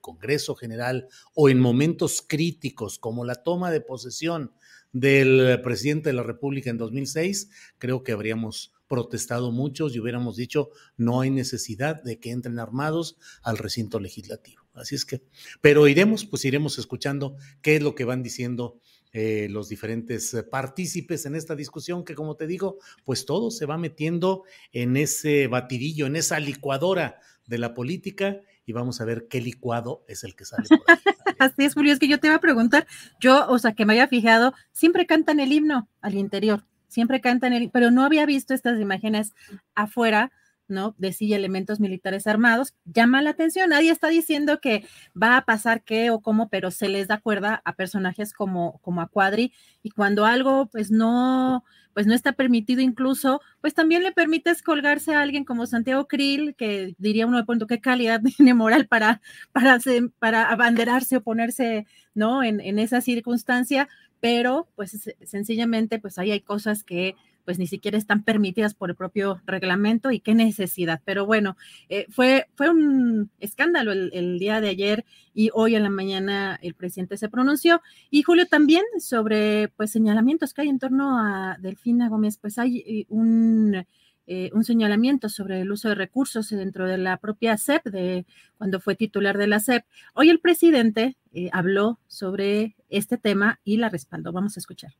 Congreso 0.00 0.54
General 0.54 1.08
o 1.34 1.48
en 1.48 1.60
momentos 1.60 2.24
críticos 2.26 2.98
como 2.98 3.24
la 3.24 3.42
toma 3.42 3.70
de 3.70 3.80
posesión 3.80 4.52
del 4.92 5.60
presidente 5.62 6.08
de 6.08 6.14
la 6.14 6.22
República 6.22 6.70
en 6.70 6.78
2006, 6.78 7.50
creo 7.78 8.02
que 8.02 8.12
habríamos 8.12 8.72
protestado 8.88 9.50
muchos 9.50 9.94
y 9.94 10.00
hubiéramos 10.00 10.36
dicho 10.36 10.70
no 10.96 11.20
hay 11.20 11.30
necesidad 11.30 12.02
de 12.02 12.18
que 12.18 12.30
entren 12.30 12.58
armados 12.58 13.18
al 13.42 13.58
recinto 13.58 14.00
legislativo. 14.00 14.62
Así 14.74 14.94
es 14.94 15.04
que, 15.04 15.22
pero 15.60 15.88
iremos, 15.88 16.24
pues 16.24 16.44
iremos 16.44 16.78
escuchando 16.78 17.36
qué 17.62 17.76
es 17.76 17.82
lo 17.82 17.94
que 17.94 18.04
van 18.04 18.22
diciendo 18.22 18.80
eh, 19.18 19.48
los 19.48 19.70
diferentes 19.70 20.34
eh, 20.34 20.42
partícipes 20.42 21.24
en 21.24 21.36
esta 21.36 21.56
discusión, 21.56 22.04
que 22.04 22.14
como 22.14 22.36
te 22.36 22.46
digo, 22.46 22.76
pues 23.02 23.24
todo 23.24 23.50
se 23.50 23.64
va 23.64 23.78
metiendo 23.78 24.42
en 24.72 24.98
ese 24.98 25.46
batidillo, 25.46 26.04
en 26.04 26.16
esa 26.16 26.38
licuadora 26.38 27.18
de 27.46 27.56
la 27.56 27.72
política 27.72 28.42
y 28.66 28.74
vamos 28.74 29.00
a 29.00 29.06
ver 29.06 29.26
qué 29.26 29.40
licuado 29.40 30.04
es 30.06 30.22
el 30.22 30.36
que 30.36 30.44
sale. 30.44 30.68
Por. 30.68 30.80
Así 31.38 31.64
es, 31.64 31.72
Julio, 31.72 31.94
es 31.94 31.98
que 31.98 32.08
yo 32.08 32.20
te 32.20 32.26
iba 32.26 32.36
a 32.36 32.40
preguntar, 32.40 32.86
yo, 33.18 33.48
o 33.48 33.58
sea, 33.58 33.72
que 33.72 33.86
me 33.86 33.94
haya 33.94 34.06
fijado, 34.06 34.52
siempre 34.72 35.06
cantan 35.06 35.40
el 35.40 35.50
himno 35.50 35.88
al 36.02 36.12
interior, 36.12 36.66
siempre 36.86 37.22
cantan 37.22 37.54
el, 37.54 37.70
pero 37.70 37.90
no 37.90 38.04
había 38.04 38.26
visto 38.26 38.52
estas 38.52 38.78
imágenes 38.78 39.32
afuera 39.74 40.30
¿no? 40.68 40.94
De 40.98 41.12
sí 41.12 41.32
elementos 41.34 41.80
militares 41.80 42.26
armados, 42.26 42.74
llama 42.84 43.22
la 43.22 43.30
atención. 43.30 43.70
Nadie 43.70 43.90
está 43.90 44.08
diciendo 44.08 44.60
que 44.60 44.84
va 45.20 45.36
a 45.36 45.44
pasar 45.44 45.82
qué 45.82 46.10
o 46.10 46.20
cómo, 46.20 46.48
pero 46.48 46.70
se 46.70 46.88
les 46.88 47.08
da 47.08 47.18
cuerda 47.18 47.62
a 47.64 47.74
personajes 47.74 48.32
como, 48.32 48.78
como 48.82 49.00
a 49.00 49.08
Cuadri 49.08 49.52
y 49.82 49.90
cuando 49.90 50.24
algo 50.24 50.66
pues 50.66 50.90
no, 50.90 51.64
pues 51.94 52.06
no 52.06 52.14
está 52.14 52.32
permitido 52.32 52.82
incluso, 52.82 53.40
pues 53.60 53.72
también 53.72 54.02
le 54.02 54.12
permites 54.12 54.62
colgarse 54.62 55.14
a 55.14 55.22
alguien 55.22 55.44
como 55.44 55.66
Santiago 55.66 56.06
Krill, 56.08 56.54
que 56.54 56.94
diría 56.98 57.26
uno 57.26 57.38
de 57.38 57.44
pronto 57.44 57.66
qué 57.66 57.80
calidad 57.80 58.20
tiene 58.36 58.54
moral 58.54 58.86
para, 58.86 59.22
para, 59.52 59.78
para 60.18 60.50
abanderarse 60.50 61.16
o 61.16 61.22
ponerse, 61.22 61.86
¿no? 62.14 62.42
En, 62.42 62.60
en 62.60 62.78
esa 62.78 63.00
circunstancia, 63.00 63.88
pero 64.20 64.68
pues 64.76 65.10
sencillamente 65.24 65.98
pues 65.98 66.18
ahí 66.18 66.32
hay 66.32 66.40
cosas 66.40 66.84
que 66.84 67.14
pues 67.46 67.58
ni 67.60 67.68
siquiera 67.68 67.96
están 67.96 68.24
permitidas 68.24 68.74
por 68.74 68.90
el 68.90 68.96
propio 68.96 69.40
reglamento 69.46 70.10
y 70.10 70.18
qué 70.20 70.34
necesidad. 70.34 71.00
Pero 71.04 71.24
bueno, 71.24 71.56
eh, 71.88 72.06
fue, 72.10 72.48
fue 72.56 72.68
un 72.68 73.30
escándalo 73.38 73.92
el, 73.92 74.38
día 74.38 74.60
de 74.60 74.68
ayer 74.68 75.04
y 75.32 75.50
hoy 75.54 75.76
en 75.76 75.84
la 75.84 75.90
mañana 75.90 76.58
el 76.60 76.74
presidente 76.74 77.16
se 77.16 77.28
pronunció. 77.28 77.80
Y 78.10 78.22
Julio 78.22 78.46
también 78.46 78.82
sobre 78.98 79.68
pues 79.76 79.92
señalamientos 79.92 80.52
que 80.52 80.62
hay 80.62 80.68
en 80.68 80.80
torno 80.80 81.18
a 81.18 81.56
Delfina 81.60 82.08
Gómez, 82.08 82.36
pues 82.36 82.58
hay 82.58 82.78
eh, 82.78 83.06
un... 83.08 83.86
Eh, 84.28 84.50
un 84.54 84.64
señalamiento 84.64 85.28
sobre 85.28 85.60
el 85.60 85.70
uso 85.70 85.88
de 85.88 85.94
recursos 85.94 86.48
dentro 86.48 86.88
de 86.88 86.98
la 86.98 87.16
propia 87.18 87.56
CEP, 87.56 87.84
de 87.84 88.26
cuando 88.58 88.80
fue 88.80 88.96
titular 88.96 89.38
de 89.38 89.46
la 89.46 89.60
CEP. 89.60 89.84
Hoy 90.14 90.30
el 90.30 90.40
presidente 90.40 91.16
habló 91.52 92.00
sobre 92.08 92.74
este 92.88 93.18
tema 93.18 93.60
y 93.62 93.76
la 93.76 93.88
respaldó. 93.88 94.32
Vamos 94.32 94.56
a 94.56 94.60
escuchar 94.60 94.94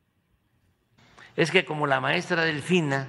es 1.37 1.51
que 1.51 1.65
como 1.65 1.87
la 1.87 2.01
maestra 2.01 2.45
Delfina 2.45 3.09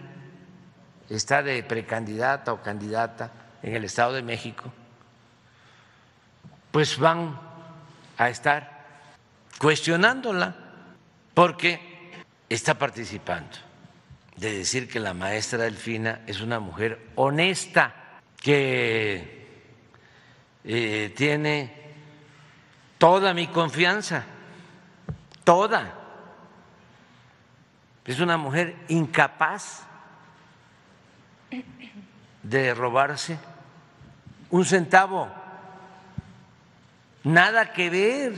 está 1.09 1.41
de 1.41 1.63
precandidata 1.63 2.51
o 2.51 2.61
candidata 2.61 3.31
en 3.63 3.75
el 3.75 3.85
Estado 3.85 4.13
de 4.13 4.21
México, 4.21 4.71
pues 6.71 6.99
van 6.99 7.39
a 8.17 8.29
estar 8.29 8.85
cuestionándola 9.57 10.55
porque 11.33 12.11
está 12.49 12.77
participando 12.77 13.57
de 14.35 14.59
decir 14.59 14.87
que 14.87 14.99
la 14.99 15.13
maestra 15.13 15.63
Delfina 15.63 16.21
es 16.27 16.41
una 16.41 16.59
mujer 16.59 16.99
honesta, 17.15 18.21
que 18.41 19.47
eh, 20.63 21.13
tiene 21.15 21.73
toda 22.97 23.33
mi 23.33 23.47
confianza, 23.47 24.23
toda 25.43 25.96
Es 28.07 28.21
una 28.21 28.37
mujer 28.37 28.73
incapaz 28.87 29.85
de 32.41 32.73
robarse 32.73 33.37
un 34.49 34.63
centavo. 34.63 35.29
Nada 37.25 37.73
que 37.73 37.89
ver 37.89 38.33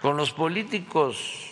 con 0.00 0.16
los 0.16 0.32
políticos. 0.32 1.44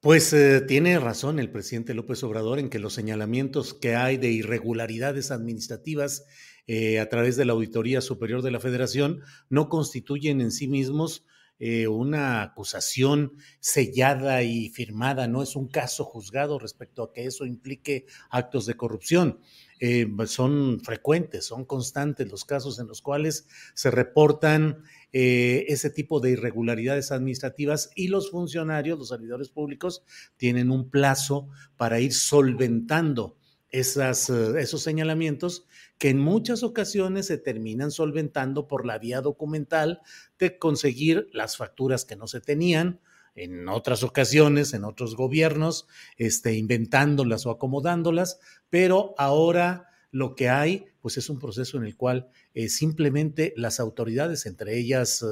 Pues 0.00 0.32
eh, 0.32 0.60
tiene 0.62 0.98
razón 0.98 1.38
el 1.38 1.50
presidente 1.50 1.94
López 1.94 2.24
Obrador 2.24 2.58
en 2.58 2.68
que 2.68 2.80
los 2.80 2.94
señalamientos 2.94 3.74
que 3.74 3.94
hay 3.94 4.16
de 4.16 4.30
irregularidades 4.30 5.30
administrativas 5.30 6.26
eh, 6.66 6.98
a 6.98 7.08
través 7.08 7.36
de 7.36 7.44
la 7.44 7.52
Auditoría 7.52 8.00
Superior 8.00 8.42
de 8.42 8.50
la 8.50 8.58
Federación 8.58 9.20
no 9.50 9.68
constituyen 9.68 10.40
en 10.40 10.50
sí 10.50 10.66
mismos 10.66 11.26
eh, 11.60 11.86
una 11.86 12.42
acusación 12.42 13.34
sellada 13.60 14.42
y 14.42 14.70
firmada, 14.70 15.28
no 15.28 15.42
es 15.42 15.56
un 15.56 15.68
caso 15.68 16.04
juzgado 16.04 16.58
respecto 16.58 17.02
a 17.02 17.12
que 17.12 17.26
eso 17.26 17.44
implique 17.44 18.06
actos 18.30 18.64
de 18.64 18.78
corrupción. 18.78 19.40
Eh, 19.78 20.06
son 20.26 20.80
frecuentes, 20.80 21.46
son 21.46 21.64
constantes 21.64 22.30
los 22.30 22.44
casos 22.44 22.78
en 22.78 22.86
los 22.86 23.02
cuales 23.02 23.46
se 23.74 23.90
reportan 23.90 24.84
eh, 25.12 25.66
ese 25.68 25.90
tipo 25.90 26.20
de 26.20 26.30
irregularidades 26.30 27.12
administrativas 27.12 27.90
y 27.94 28.08
los 28.08 28.30
funcionarios, 28.30 28.98
los 28.98 29.08
servidores 29.08 29.50
públicos, 29.50 30.02
tienen 30.36 30.70
un 30.70 30.90
plazo 30.90 31.48
para 31.76 32.00
ir 32.00 32.12
solventando 32.12 33.36
esas, 33.70 34.28
esos 34.30 34.82
señalamientos 34.82 35.66
que 35.98 36.10
en 36.10 36.18
muchas 36.18 36.62
ocasiones 36.62 37.26
se 37.26 37.38
terminan 37.38 37.90
solventando 37.90 38.66
por 38.66 38.86
la 38.86 38.98
vía 38.98 39.20
documental 39.20 40.00
de 40.38 40.58
conseguir 40.58 41.28
las 41.32 41.56
facturas 41.56 42.04
que 42.04 42.16
no 42.16 42.26
se 42.26 42.40
tenían, 42.40 43.00
en 43.34 43.68
otras 43.68 44.02
ocasiones, 44.02 44.74
en 44.74 44.84
otros 44.84 45.14
gobiernos, 45.14 45.86
este, 46.16 46.54
inventándolas 46.54 47.46
o 47.46 47.50
acomodándolas, 47.50 48.40
pero 48.70 49.14
ahora 49.18 49.86
lo 50.10 50.34
que 50.34 50.48
hay, 50.48 50.86
pues 51.00 51.16
es 51.16 51.30
un 51.30 51.38
proceso 51.38 51.78
en 51.78 51.84
el 51.84 51.96
cual 51.96 52.28
eh, 52.54 52.68
simplemente 52.68 53.54
las 53.56 53.78
autoridades, 53.78 54.46
entre 54.46 54.76
ellas 54.76 55.24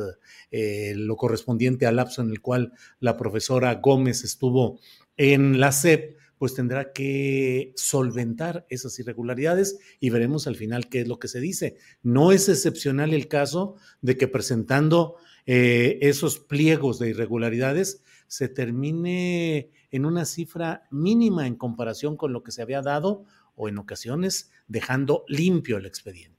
eh, 0.51 0.93
lo 0.97 1.17
correspondiente 1.17 1.87
al 1.87 1.97
lapso 1.97 2.23
en 2.23 2.31
el 2.31 2.41
cual 2.41 2.73
la 3.01 3.17
profesora 3.17 3.75
Gómez 3.75 4.23
estuvo 4.23 4.79
en 5.17 5.59
la 5.59 5.73
SEP, 5.73 6.18
pues 6.39 6.55
tendrá 6.55 6.93
que 6.93 7.73
solventar 7.77 8.67
esas 8.69 8.99
irregularidades 8.99 9.79
y 10.01 10.11
veremos 10.11 10.47
al 10.47 10.57
final 10.57 10.89
qué 10.89 11.01
es 11.01 11.09
lo 11.09 11.19
que 11.19 11.29
se 11.29 11.41
dice. 11.41 11.77
No 12.03 12.33
es 12.33 12.49
excepcional 12.49 13.13
el 13.13 13.29
caso 13.29 13.77
de 14.01 14.17
que 14.17 14.29
presentando 14.29 15.17
eh, 15.47 15.99
esos 16.03 16.39
pliegos 16.39 16.99
de 16.99 17.11
irregularidades 17.11 18.03
se 18.29 18.49
termine 18.49 19.71
en 19.91 20.05
una 20.05 20.25
cifra 20.25 20.85
mínima 20.91 21.47
en 21.47 21.57
comparación 21.57 22.17
con 22.17 22.33
lo 22.33 22.43
que 22.43 22.53
se 22.53 22.63
había 22.63 22.83
dado 22.83 23.25
o 23.55 23.69
en 23.69 23.79
ocasiones 23.79 24.51
dejando 24.69 25.25
limpio 25.27 25.79
el 25.79 25.87
expediente. 25.87 26.39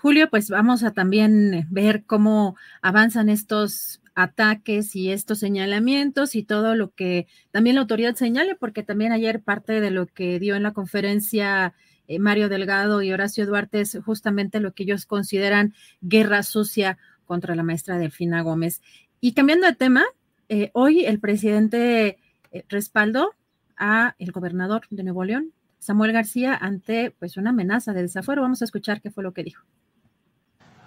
Julio, 0.00 0.30
pues 0.30 0.48
vamos 0.48 0.84
a 0.84 0.92
también 0.92 1.66
ver 1.70 2.04
cómo 2.04 2.56
avanzan 2.82 3.28
estos 3.28 4.00
ataques 4.18 4.96
y 4.96 5.12
estos 5.12 5.38
señalamientos 5.38 6.34
y 6.34 6.42
todo 6.42 6.74
lo 6.74 6.90
que 6.90 7.28
también 7.52 7.76
la 7.76 7.82
autoridad 7.82 8.16
señale, 8.16 8.56
porque 8.56 8.82
también 8.82 9.12
ayer 9.12 9.40
parte 9.40 9.80
de 9.80 9.92
lo 9.92 10.06
que 10.06 10.40
dio 10.40 10.56
en 10.56 10.64
la 10.64 10.72
conferencia 10.72 11.72
eh, 12.08 12.18
Mario 12.18 12.48
Delgado 12.48 13.00
y 13.00 13.12
Horacio 13.12 13.46
Duarte 13.46 13.80
es 13.80 13.96
justamente 14.04 14.58
lo 14.58 14.72
que 14.72 14.82
ellos 14.82 15.06
consideran 15.06 15.72
guerra 16.00 16.42
sucia 16.42 16.98
contra 17.26 17.54
la 17.54 17.62
maestra 17.62 17.96
Delfina 17.96 18.42
Gómez. 18.42 18.82
Y 19.20 19.34
cambiando 19.34 19.68
de 19.68 19.74
tema, 19.74 20.04
eh, 20.48 20.70
hoy 20.72 21.04
el 21.04 21.20
presidente 21.20 22.18
eh, 22.50 22.64
respaldó 22.68 23.34
a 23.76 24.16
el 24.18 24.32
gobernador 24.32 24.82
de 24.90 25.04
Nuevo 25.04 25.22
León, 25.22 25.52
Samuel 25.78 26.10
García, 26.10 26.56
ante 26.56 27.14
pues 27.20 27.36
una 27.36 27.50
amenaza 27.50 27.92
de 27.92 28.02
desafuero. 28.02 28.42
Vamos 28.42 28.62
a 28.62 28.64
escuchar 28.64 29.00
qué 29.00 29.12
fue 29.12 29.22
lo 29.22 29.32
que 29.32 29.44
dijo. 29.44 29.64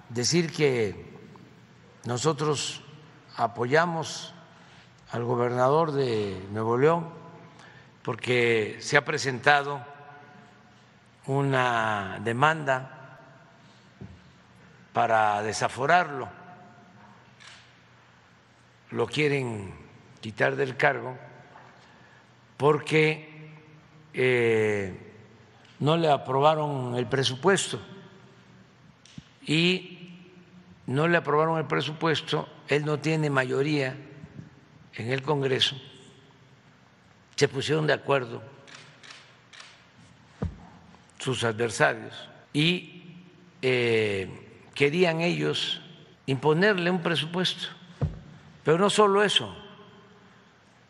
Decir 0.09 0.51
que 0.51 0.95
nosotros 2.05 2.83
apoyamos 3.37 4.33
al 5.11 5.23
gobernador 5.23 5.91
de 5.91 6.41
Nuevo 6.51 6.77
León 6.77 7.09
porque 8.03 8.77
se 8.79 8.97
ha 8.97 9.05
presentado 9.05 9.81
una 11.27 12.19
demanda 12.23 13.19
para 14.93 15.41
desaforarlo. 15.43 16.29
Lo 18.91 19.07
quieren 19.07 19.73
quitar 20.19 20.55
del 20.55 20.75
cargo 20.75 21.17
porque 22.57 23.51
eh, 24.13 25.13
no 25.79 25.97
le 25.97 26.11
aprobaron 26.11 26.95
el 26.95 27.07
presupuesto 27.07 27.79
y 29.45 30.00
no 30.91 31.07
le 31.07 31.17
aprobaron 31.17 31.57
el 31.57 31.65
presupuesto, 31.65 32.47
él 32.67 32.85
no 32.85 32.99
tiene 32.99 33.29
mayoría 33.29 33.95
en 34.93 35.11
el 35.11 35.21
Congreso, 35.21 35.75
se 37.35 37.47
pusieron 37.47 37.87
de 37.87 37.93
acuerdo 37.93 38.41
sus 41.17 41.43
adversarios 41.43 42.29
y 42.53 43.15
eh, 43.61 44.67
querían 44.73 45.21
ellos 45.21 45.81
imponerle 46.25 46.89
un 46.89 47.01
presupuesto. 47.01 47.67
Pero 48.63 48.77
no 48.77 48.89
solo 48.89 49.23
eso, 49.23 49.55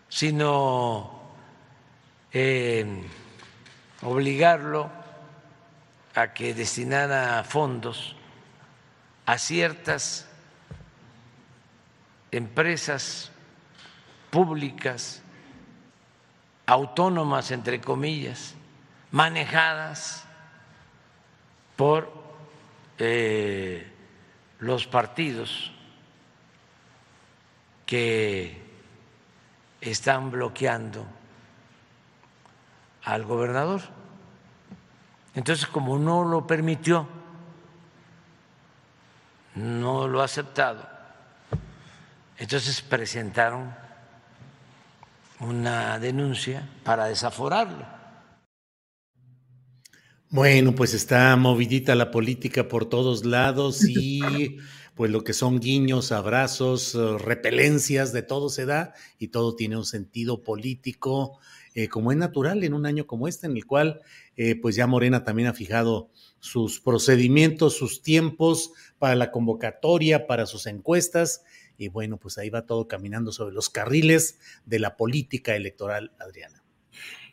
sino 0.09 1.21
eh, 2.33 3.03
obligarlo 4.01 4.89
a 6.15 6.33
que 6.33 6.53
destinara 6.53 7.43
fondos 7.43 8.15
a 9.25 9.37
ciertas 9.37 10.27
empresas 12.31 13.31
públicas, 14.29 15.21
autónomas, 16.65 17.51
entre 17.51 17.81
comillas, 17.81 18.55
manejadas 19.11 20.23
por 21.75 22.11
eh, 22.97 23.91
los 24.59 24.87
partidos 24.87 25.71
que 27.85 28.61
están 29.81 30.31
bloqueando 30.31 31.05
al 33.03 33.25
gobernador. 33.25 33.81
Entonces, 35.33 35.67
como 35.67 35.97
no 35.97 36.23
lo 36.23 36.47
permitió, 36.47 37.07
no 39.55 40.07
lo 40.07 40.21
ha 40.21 40.25
aceptado. 40.25 40.87
Entonces 42.37 42.81
presentaron 42.81 43.73
una 45.39 45.99
denuncia 45.99 46.67
para 46.83 47.05
desaforarlo. 47.05 47.85
Bueno, 50.29 50.73
pues 50.73 50.93
está 50.93 51.35
movidita 51.35 51.93
la 51.93 52.09
política 52.09 52.67
por 52.67 52.87
todos 52.87 53.25
lados 53.25 53.85
y 53.85 54.21
pues 54.95 55.11
lo 55.11 55.23
que 55.23 55.33
son 55.33 55.59
guiños, 55.59 56.11
abrazos, 56.11 56.93
repelencias, 57.19 58.13
de 58.13 58.21
todo 58.21 58.49
se 58.49 58.65
da 58.65 58.93
y 59.19 59.27
todo 59.27 59.55
tiene 59.55 59.77
un 59.77 59.85
sentido 59.85 60.41
político, 60.41 61.39
eh, 61.73 61.89
como 61.89 62.11
es 62.11 62.17
natural 62.17 62.63
en 62.63 62.73
un 62.73 62.85
año 62.85 63.07
como 63.07 63.27
este, 63.27 63.47
en 63.47 63.57
el 63.57 63.65
cual 63.65 63.99
eh, 64.37 64.55
pues 64.55 64.75
ya 64.75 64.87
Morena 64.87 65.23
también 65.23 65.49
ha 65.49 65.53
fijado 65.53 66.09
sus 66.39 66.79
procedimientos, 66.79 67.75
sus 67.75 68.01
tiempos 68.01 68.71
para 69.01 69.15
la 69.15 69.31
convocatoria, 69.31 70.27
para 70.27 70.45
sus 70.45 70.67
encuestas. 70.67 71.43
Y 71.75 71.87
bueno, 71.87 72.17
pues 72.17 72.37
ahí 72.37 72.51
va 72.51 72.67
todo 72.67 72.87
caminando 72.87 73.31
sobre 73.31 73.55
los 73.55 73.67
carriles 73.67 74.37
de 74.67 74.77
la 74.77 74.95
política 74.95 75.55
electoral, 75.55 76.11
Adriana. 76.19 76.61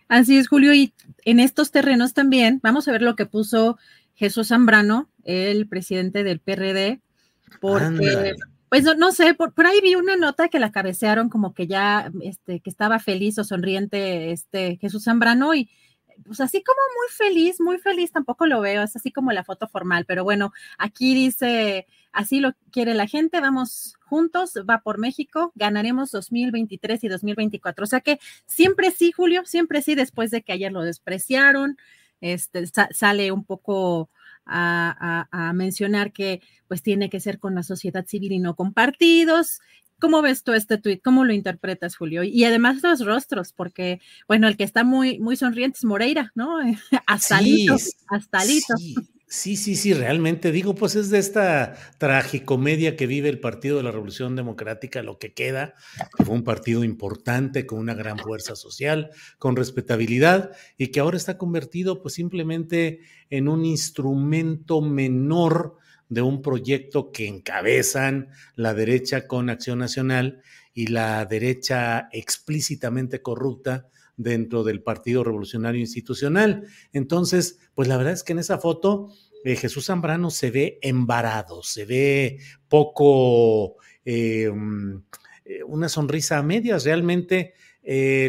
Así 0.08 0.38
es, 0.38 0.48
Julio. 0.48 0.72
Y 0.72 0.94
en 1.26 1.40
estos 1.40 1.70
terrenos 1.70 2.14
también 2.14 2.58
vamos 2.62 2.88
a 2.88 2.92
ver 2.92 3.02
lo 3.02 3.16
que 3.16 3.26
puso 3.26 3.76
Jesús 4.14 4.48
Zambrano, 4.48 5.10
el 5.24 5.68
presidente 5.68 6.24
del 6.24 6.40
PRD, 6.40 7.02
porque, 7.60 8.34
pues 8.70 8.84
no, 8.96 9.12
sé, 9.12 9.34
por, 9.34 9.52
por, 9.52 9.66
ahí 9.66 9.82
vi 9.82 9.94
una 9.94 10.16
nota 10.16 10.48
que 10.48 10.58
la 10.58 10.72
cabecearon 10.72 11.28
como 11.28 11.52
que 11.52 11.66
ya, 11.66 12.10
este, 12.22 12.60
que 12.60 12.70
estaba 12.70 12.98
feliz 12.98 13.38
o 13.38 13.44
sonriente 13.44 14.32
este 14.32 14.78
Jesús 14.80 15.04
Zambrano 15.04 15.54
y 15.54 15.68
pues 16.24 16.40
así 16.40 16.62
como 16.62 16.78
muy 16.96 17.08
feliz, 17.16 17.60
muy 17.60 17.78
feliz, 17.78 18.12
tampoco 18.12 18.46
lo 18.46 18.60
veo, 18.60 18.82
es 18.82 18.96
así 18.96 19.10
como 19.10 19.32
la 19.32 19.44
foto 19.44 19.68
formal, 19.68 20.04
pero 20.06 20.24
bueno, 20.24 20.52
aquí 20.78 21.14
dice, 21.14 21.86
así 22.12 22.40
lo 22.40 22.52
quiere 22.70 22.94
la 22.94 23.06
gente, 23.06 23.40
vamos 23.40 23.96
juntos, 24.00 24.52
va 24.68 24.80
por 24.80 24.98
México, 24.98 25.52
ganaremos 25.54 26.10
2023 26.10 27.04
y 27.04 27.08
2024. 27.08 27.84
O 27.84 27.86
sea 27.86 28.00
que 28.00 28.18
siempre 28.46 28.90
sí, 28.90 29.12
Julio, 29.12 29.44
siempre 29.44 29.82
sí, 29.82 29.94
después 29.94 30.30
de 30.30 30.42
que 30.42 30.52
ayer 30.52 30.72
lo 30.72 30.82
despreciaron, 30.82 31.76
este, 32.20 32.64
sale 32.66 33.30
un 33.32 33.44
poco 33.44 34.10
a, 34.44 35.28
a, 35.30 35.52
mencionar 35.52 36.12
que 36.12 36.40
pues 36.66 36.82
tiene 36.82 37.10
que 37.10 37.20
ser 37.20 37.38
con 37.38 37.54
la 37.54 37.62
sociedad 37.62 38.06
civil 38.06 38.32
y 38.32 38.38
no 38.38 38.56
con 38.56 38.72
partidos, 38.72 39.60
¿Cómo 40.00 40.22
ves 40.22 40.44
tú 40.44 40.52
este 40.52 40.78
tuit? 40.78 41.02
¿Cómo 41.02 41.24
lo 41.24 41.32
interpretas, 41.32 41.96
Julio? 41.96 42.22
Y 42.22 42.44
además 42.44 42.82
los 42.82 43.04
rostros, 43.04 43.52
porque, 43.52 44.00
bueno, 44.26 44.48
el 44.48 44.56
que 44.56 44.64
está 44.64 44.84
muy, 44.84 45.18
muy 45.18 45.36
sonriente 45.36 45.78
es 45.78 45.84
Moreira, 45.84 46.32
¿no? 46.34 46.58
hasta 47.06 47.38
sí, 47.38 47.66
hasta 48.08 48.40
Sí, 49.30 49.56
sí, 49.56 49.76
sí, 49.76 49.92
realmente 49.92 50.52
digo, 50.52 50.74
pues 50.74 50.94
es 50.96 51.10
de 51.10 51.18
esta 51.18 51.74
tragicomedia 51.98 52.96
que 52.96 53.06
vive 53.06 53.28
el 53.28 53.40
Partido 53.40 53.76
de 53.76 53.82
la 53.82 53.90
Revolución 53.90 54.36
Democrática, 54.36 55.02
lo 55.02 55.18
que 55.18 55.34
queda, 55.34 55.74
que 56.16 56.24
fue 56.24 56.34
un 56.34 56.44
partido 56.44 56.82
importante, 56.82 57.66
con 57.66 57.78
una 57.78 57.92
gran 57.92 58.18
fuerza 58.18 58.56
social, 58.56 59.10
con 59.38 59.54
respetabilidad, 59.54 60.52
y 60.78 60.88
que 60.88 61.00
ahora 61.00 61.18
está 61.18 61.36
convertido 61.36 62.00
pues 62.00 62.14
simplemente 62.14 63.00
en 63.28 63.48
un 63.48 63.66
instrumento 63.66 64.80
menor 64.80 65.76
de 66.08 66.22
un 66.22 66.42
proyecto 66.42 67.12
que 67.12 67.26
encabezan 67.26 68.28
la 68.54 68.74
derecha 68.74 69.26
con 69.26 69.50
Acción 69.50 69.78
Nacional 69.78 70.42
y 70.72 70.86
la 70.88 71.24
derecha 71.26 72.08
explícitamente 72.12 73.20
corrupta 73.20 73.88
dentro 74.16 74.64
del 74.64 74.82
Partido 74.82 75.24
Revolucionario 75.24 75.80
Institucional. 75.80 76.66
Entonces, 76.92 77.58
pues 77.74 77.88
la 77.88 77.96
verdad 77.96 78.12
es 78.12 78.24
que 78.24 78.32
en 78.32 78.40
esa 78.40 78.58
foto 78.58 79.10
eh, 79.44 79.56
Jesús 79.56 79.86
Zambrano 79.86 80.30
se 80.30 80.50
ve 80.50 80.78
embarado, 80.82 81.62
se 81.62 81.84
ve 81.84 82.38
poco, 82.68 83.76
eh, 84.04 84.50
mm, 84.52 84.96
eh, 85.44 85.62
una 85.64 85.88
sonrisa 85.88 86.38
a 86.38 86.42
medias. 86.42 86.84
Realmente 86.84 87.54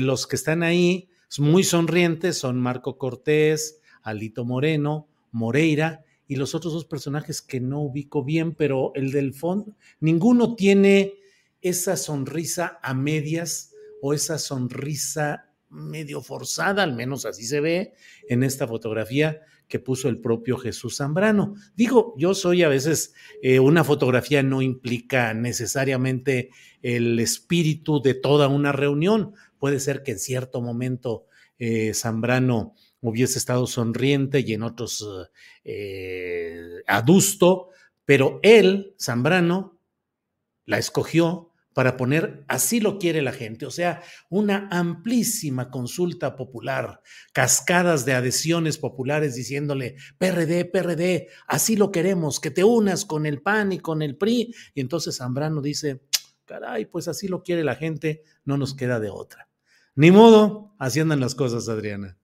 los 0.01 0.25
que 0.25 0.37
están 0.37 0.63
ahí 0.63 1.09
muy 1.37 1.65
sonrientes 1.65 2.37
son 2.37 2.61
Marco 2.61 2.97
Cortés, 2.97 3.81
Alito 4.01 4.45
Moreno, 4.45 5.09
Moreira 5.31 6.05
y 6.29 6.35
los 6.35 6.53
otros 6.53 6.73
dos 6.73 6.85
personajes 6.85 7.41
que 7.41 7.59
no 7.59 7.81
ubico 7.81 8.23
bien, 8.23 8.53
pero 8.53 8.91
el 8.93 9.11
del 9.11 9.33
fondo, 9.33 9.75
ninguno 9.99 10.55
tiene 10.55 11.15
esa 11.59 11.97
sonrisa 11.97 12.79
a 12.83 12.93
medias 12.93 13.73
o 14.01 14.13
esa 14.13 14.37
sonrisa 14.37 15.49
medio 15.69 16.21
forzada, 16.21 16.83
al 16.83 16.95
menos 16.95 17.25
así 17.25 17.45
se 17.45 17.59
ve 17.61 17.93
en 18.29 18.43
esta 18.43 18.67
fotografía 18.67 19.41
que 19.67 19.79
puso 19.79 20.07
el 20.07 20.21
propio 20.21 20.57
Jesús 20.57 20.97
Zambrano. 20.97 21.55
Digo, 21.75 22.13
yo 22.15 22.35
soy 22.35 22.61
a 22.61 22.69
veces, 22.69 23.13
eh, 23.41 23.59
una 23.59 23.83
fotografía 23.83 24.43
no 24.43 24.61
implica 24.61 25.33
necesariamente 25.33 26.51
el 26.83 27.19
espíritu 27.19 28.03
de 28.03 28.13
toda 28.13 28.49
una 28.49 28.71
reunión. 28.71 29.33
Puede 29.57 29.79
ser 29.79 30.03
que 30.03 30.11
en 30.11 30.19
cierto 30.19 30.61
momento 30.61 31.25
eh, 31.57 31.93
Zambrano 31.95 32.75
hubiese 33.01 33.38
estado 33.38 33.67
sonriente 33.67 34.41
y 34.45 34.53
en 34.53 34.63
otros 34.63 35.05
eh, 35.63 36.83
adusto, 36.88 37.69
pero 38.05 38.39
él, 38.43 38.95
Zambrano, 38.99 39.79
la 40.65 40.77
escogió 40.77 41.49
para 41.73 41.95
poner 41.95 42.43
así 42.47 42.79
lo 42.79 42.97
quiere 42.97 43.21
la 43.21 43.31
gente, 43.31 43.65
o 43.65 43.71
sea, 43.71 44.01
una 44.29 44.67
amplísima 44.69 45.69
consulta 45.69 46.35
popular, 46.35 47.01
cascadas 47.31 48.05
de 48.05 48.13
adhesiones 48.13 48.77
populares 48.77 49.35
diciéndole, 49.35 49.95
PRD, 50.17 50.65
PRD, 50.65 51.29
así 51.47 51.77
lo 51.77 51.91
queremos, 51.91 52.39
que 52.39 52.51
te 52.51 52.63
unas 52.63 53.05
con 53.05 53.25
el 53.25 53.41
PAN 53.41 53.71
y 53.71 53.79
con 53.79 54.01
el 54.01 54.17
PRI. 54.17 54.53
Y 54.73 54.81
entonces 54.81 55.17
Zambrano 55.17 55.62
dice, 55.62 56.01
caray, 56.43 56.85
pues 56.85 57.07
así 57.07 57.27
lo 57.27 57.43
quiere 57.43 57.63
la 57.63 57.75
gente, 57.75 58.23
no 58.43 58.57
nos 58.57 58.73
queda 58.73 58.99
de 58.99 59.09
otra. 59.09 59.47
Ni 59.95 60.12
modo, 60.12 60.75
así 60.79 60.99
andan 60.99 61.19
las 61.19 61.35
cosas, 61.35 61.69
Adriana. 61.69 62.17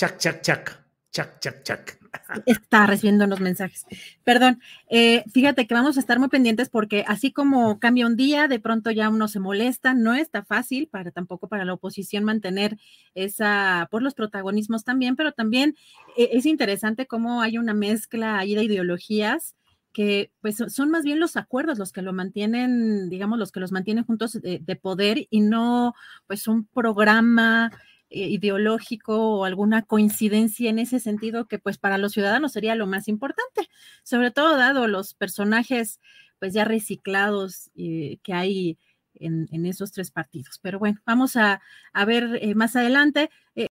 Chac, 0.00 0.16
chac, 0.16 0.40
chac, 0.40 0.82
chac, 1.12 1.40
chac, 1.40 1.62
chac. 1.62 1.98
Está 2.46 2.86
recibiendo 2.86 3.26
unos 3.26 3.40
mensajes. 3.40 3.84
Perdón, 4.24 4.58
eh, 4.88 5.24
fíjate 5.30 5.66
que 5.66 5.74
vamos 5.74 5.98
a 5.98 6.00
estar 6.00 6.18
muy 6.18 6.30
pendientes 6.30 6.70
porque 6.70 7.04
así 7.06 7.32
como 7.32 7.78
cambia 7.78 8.06
un 8.06 8.16
día, 8.16 8.48
de 8.48 8.60
pronto 8.60 8.90
ya 8.90 9.10
uno 9.10 9.28
se 9.28 9.40
molesta, 9.40 9.92
no 9.92 10.14
está 10.14 10.42
fácil 10.42 10.88
para 10.88 11.10
tampoco 11.10 11.48
para 11.48 11.66
la 11.66 11.74
oposición 11.74 12.24
mantener 12.24 12.78
esa, 13.14 13.88
por 13.90 14.00
los 14.00 14.14
protagonismos 14.14 14.84
también, 14.84 15.16
pero 15.16 15.32
también 15.32 15.76
eh, 16.16 16.30
es 16.32 16.46
interesante 16.46 17.06
cómo 17.06 17.42
hay 17.42 17.58
una 17.58 17.74
mezcla 17.74 18.38
ahí 18.38 18.54
de 18.54 18.64
ideologías 18.64 19.54
que 19.92 20.32
pues 20.40 20.64
son 20.68 20.90
más 20.90 21.04
bien 21.04 21.20
los 21.20 21.36
acuerdos 21.36 21.76
los 21.76 21.92
que 21.92 22.00
lo 22.00 22.14
mantienen, 22.14 23.10
digamos, 23.10 23.38
los 23.38 23.52
que 23.52 23.60
los 23.60 23.70
mantienen 23.70 24.04
juntos 24.04 24.32
de, 24.32 24.60
de 24.60 24.76
poder 24.76 25.26
y 25.28 25.40
no 25.40 25.92
pues 26.26 26.48
un 26.48 26.64
programa 26.64 27.70
eh, 27.70 27.89
ideológico 28.10 29.38
o 29.38 29.44
alguna 29.44 29.82
coincidencia 29.82 30.68
en 30.68 30.78
ese 30.78 30.98
sentido 30.98 31.46
que 31.46 31.58
pues 31.58 31.78
para 31.78 31.98
los 31.98 32.12
ciudadanos 32.12 32.52
sería 32.52 32.74
lo 32.74 32.86
más 32.86 33.08
importante, 33.08 33.68
sobre 34.02 34.30
todo 34.30 34.56
dado 34.56 34.88
los 34.88 35.14
personajes 35.14 36.00
pues 36.38 36.52
ya 36.52 36.64
reciclados 36.64 37.70
eh, 37.76 38.18
que 38.22 38.32
hay 38.32 38.78
en, 39.14 39.66
esos 39.66 39.92
tres 39.92 40.10
partidos. 40.10 40.58
Pero 40.62 40.78
bueno, 40.78 41.00
vamos 41.04 41.36
a, 41.36 41.60
a 41.92 42.04
ver 42.04 42.38
eh, 42.40 42.54
más 42.54 42.74
adelante. 42.76 43.30
Eh. 43.54 43.66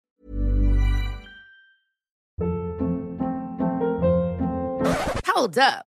Hold 5.35 5.59
up. 5.59 5.96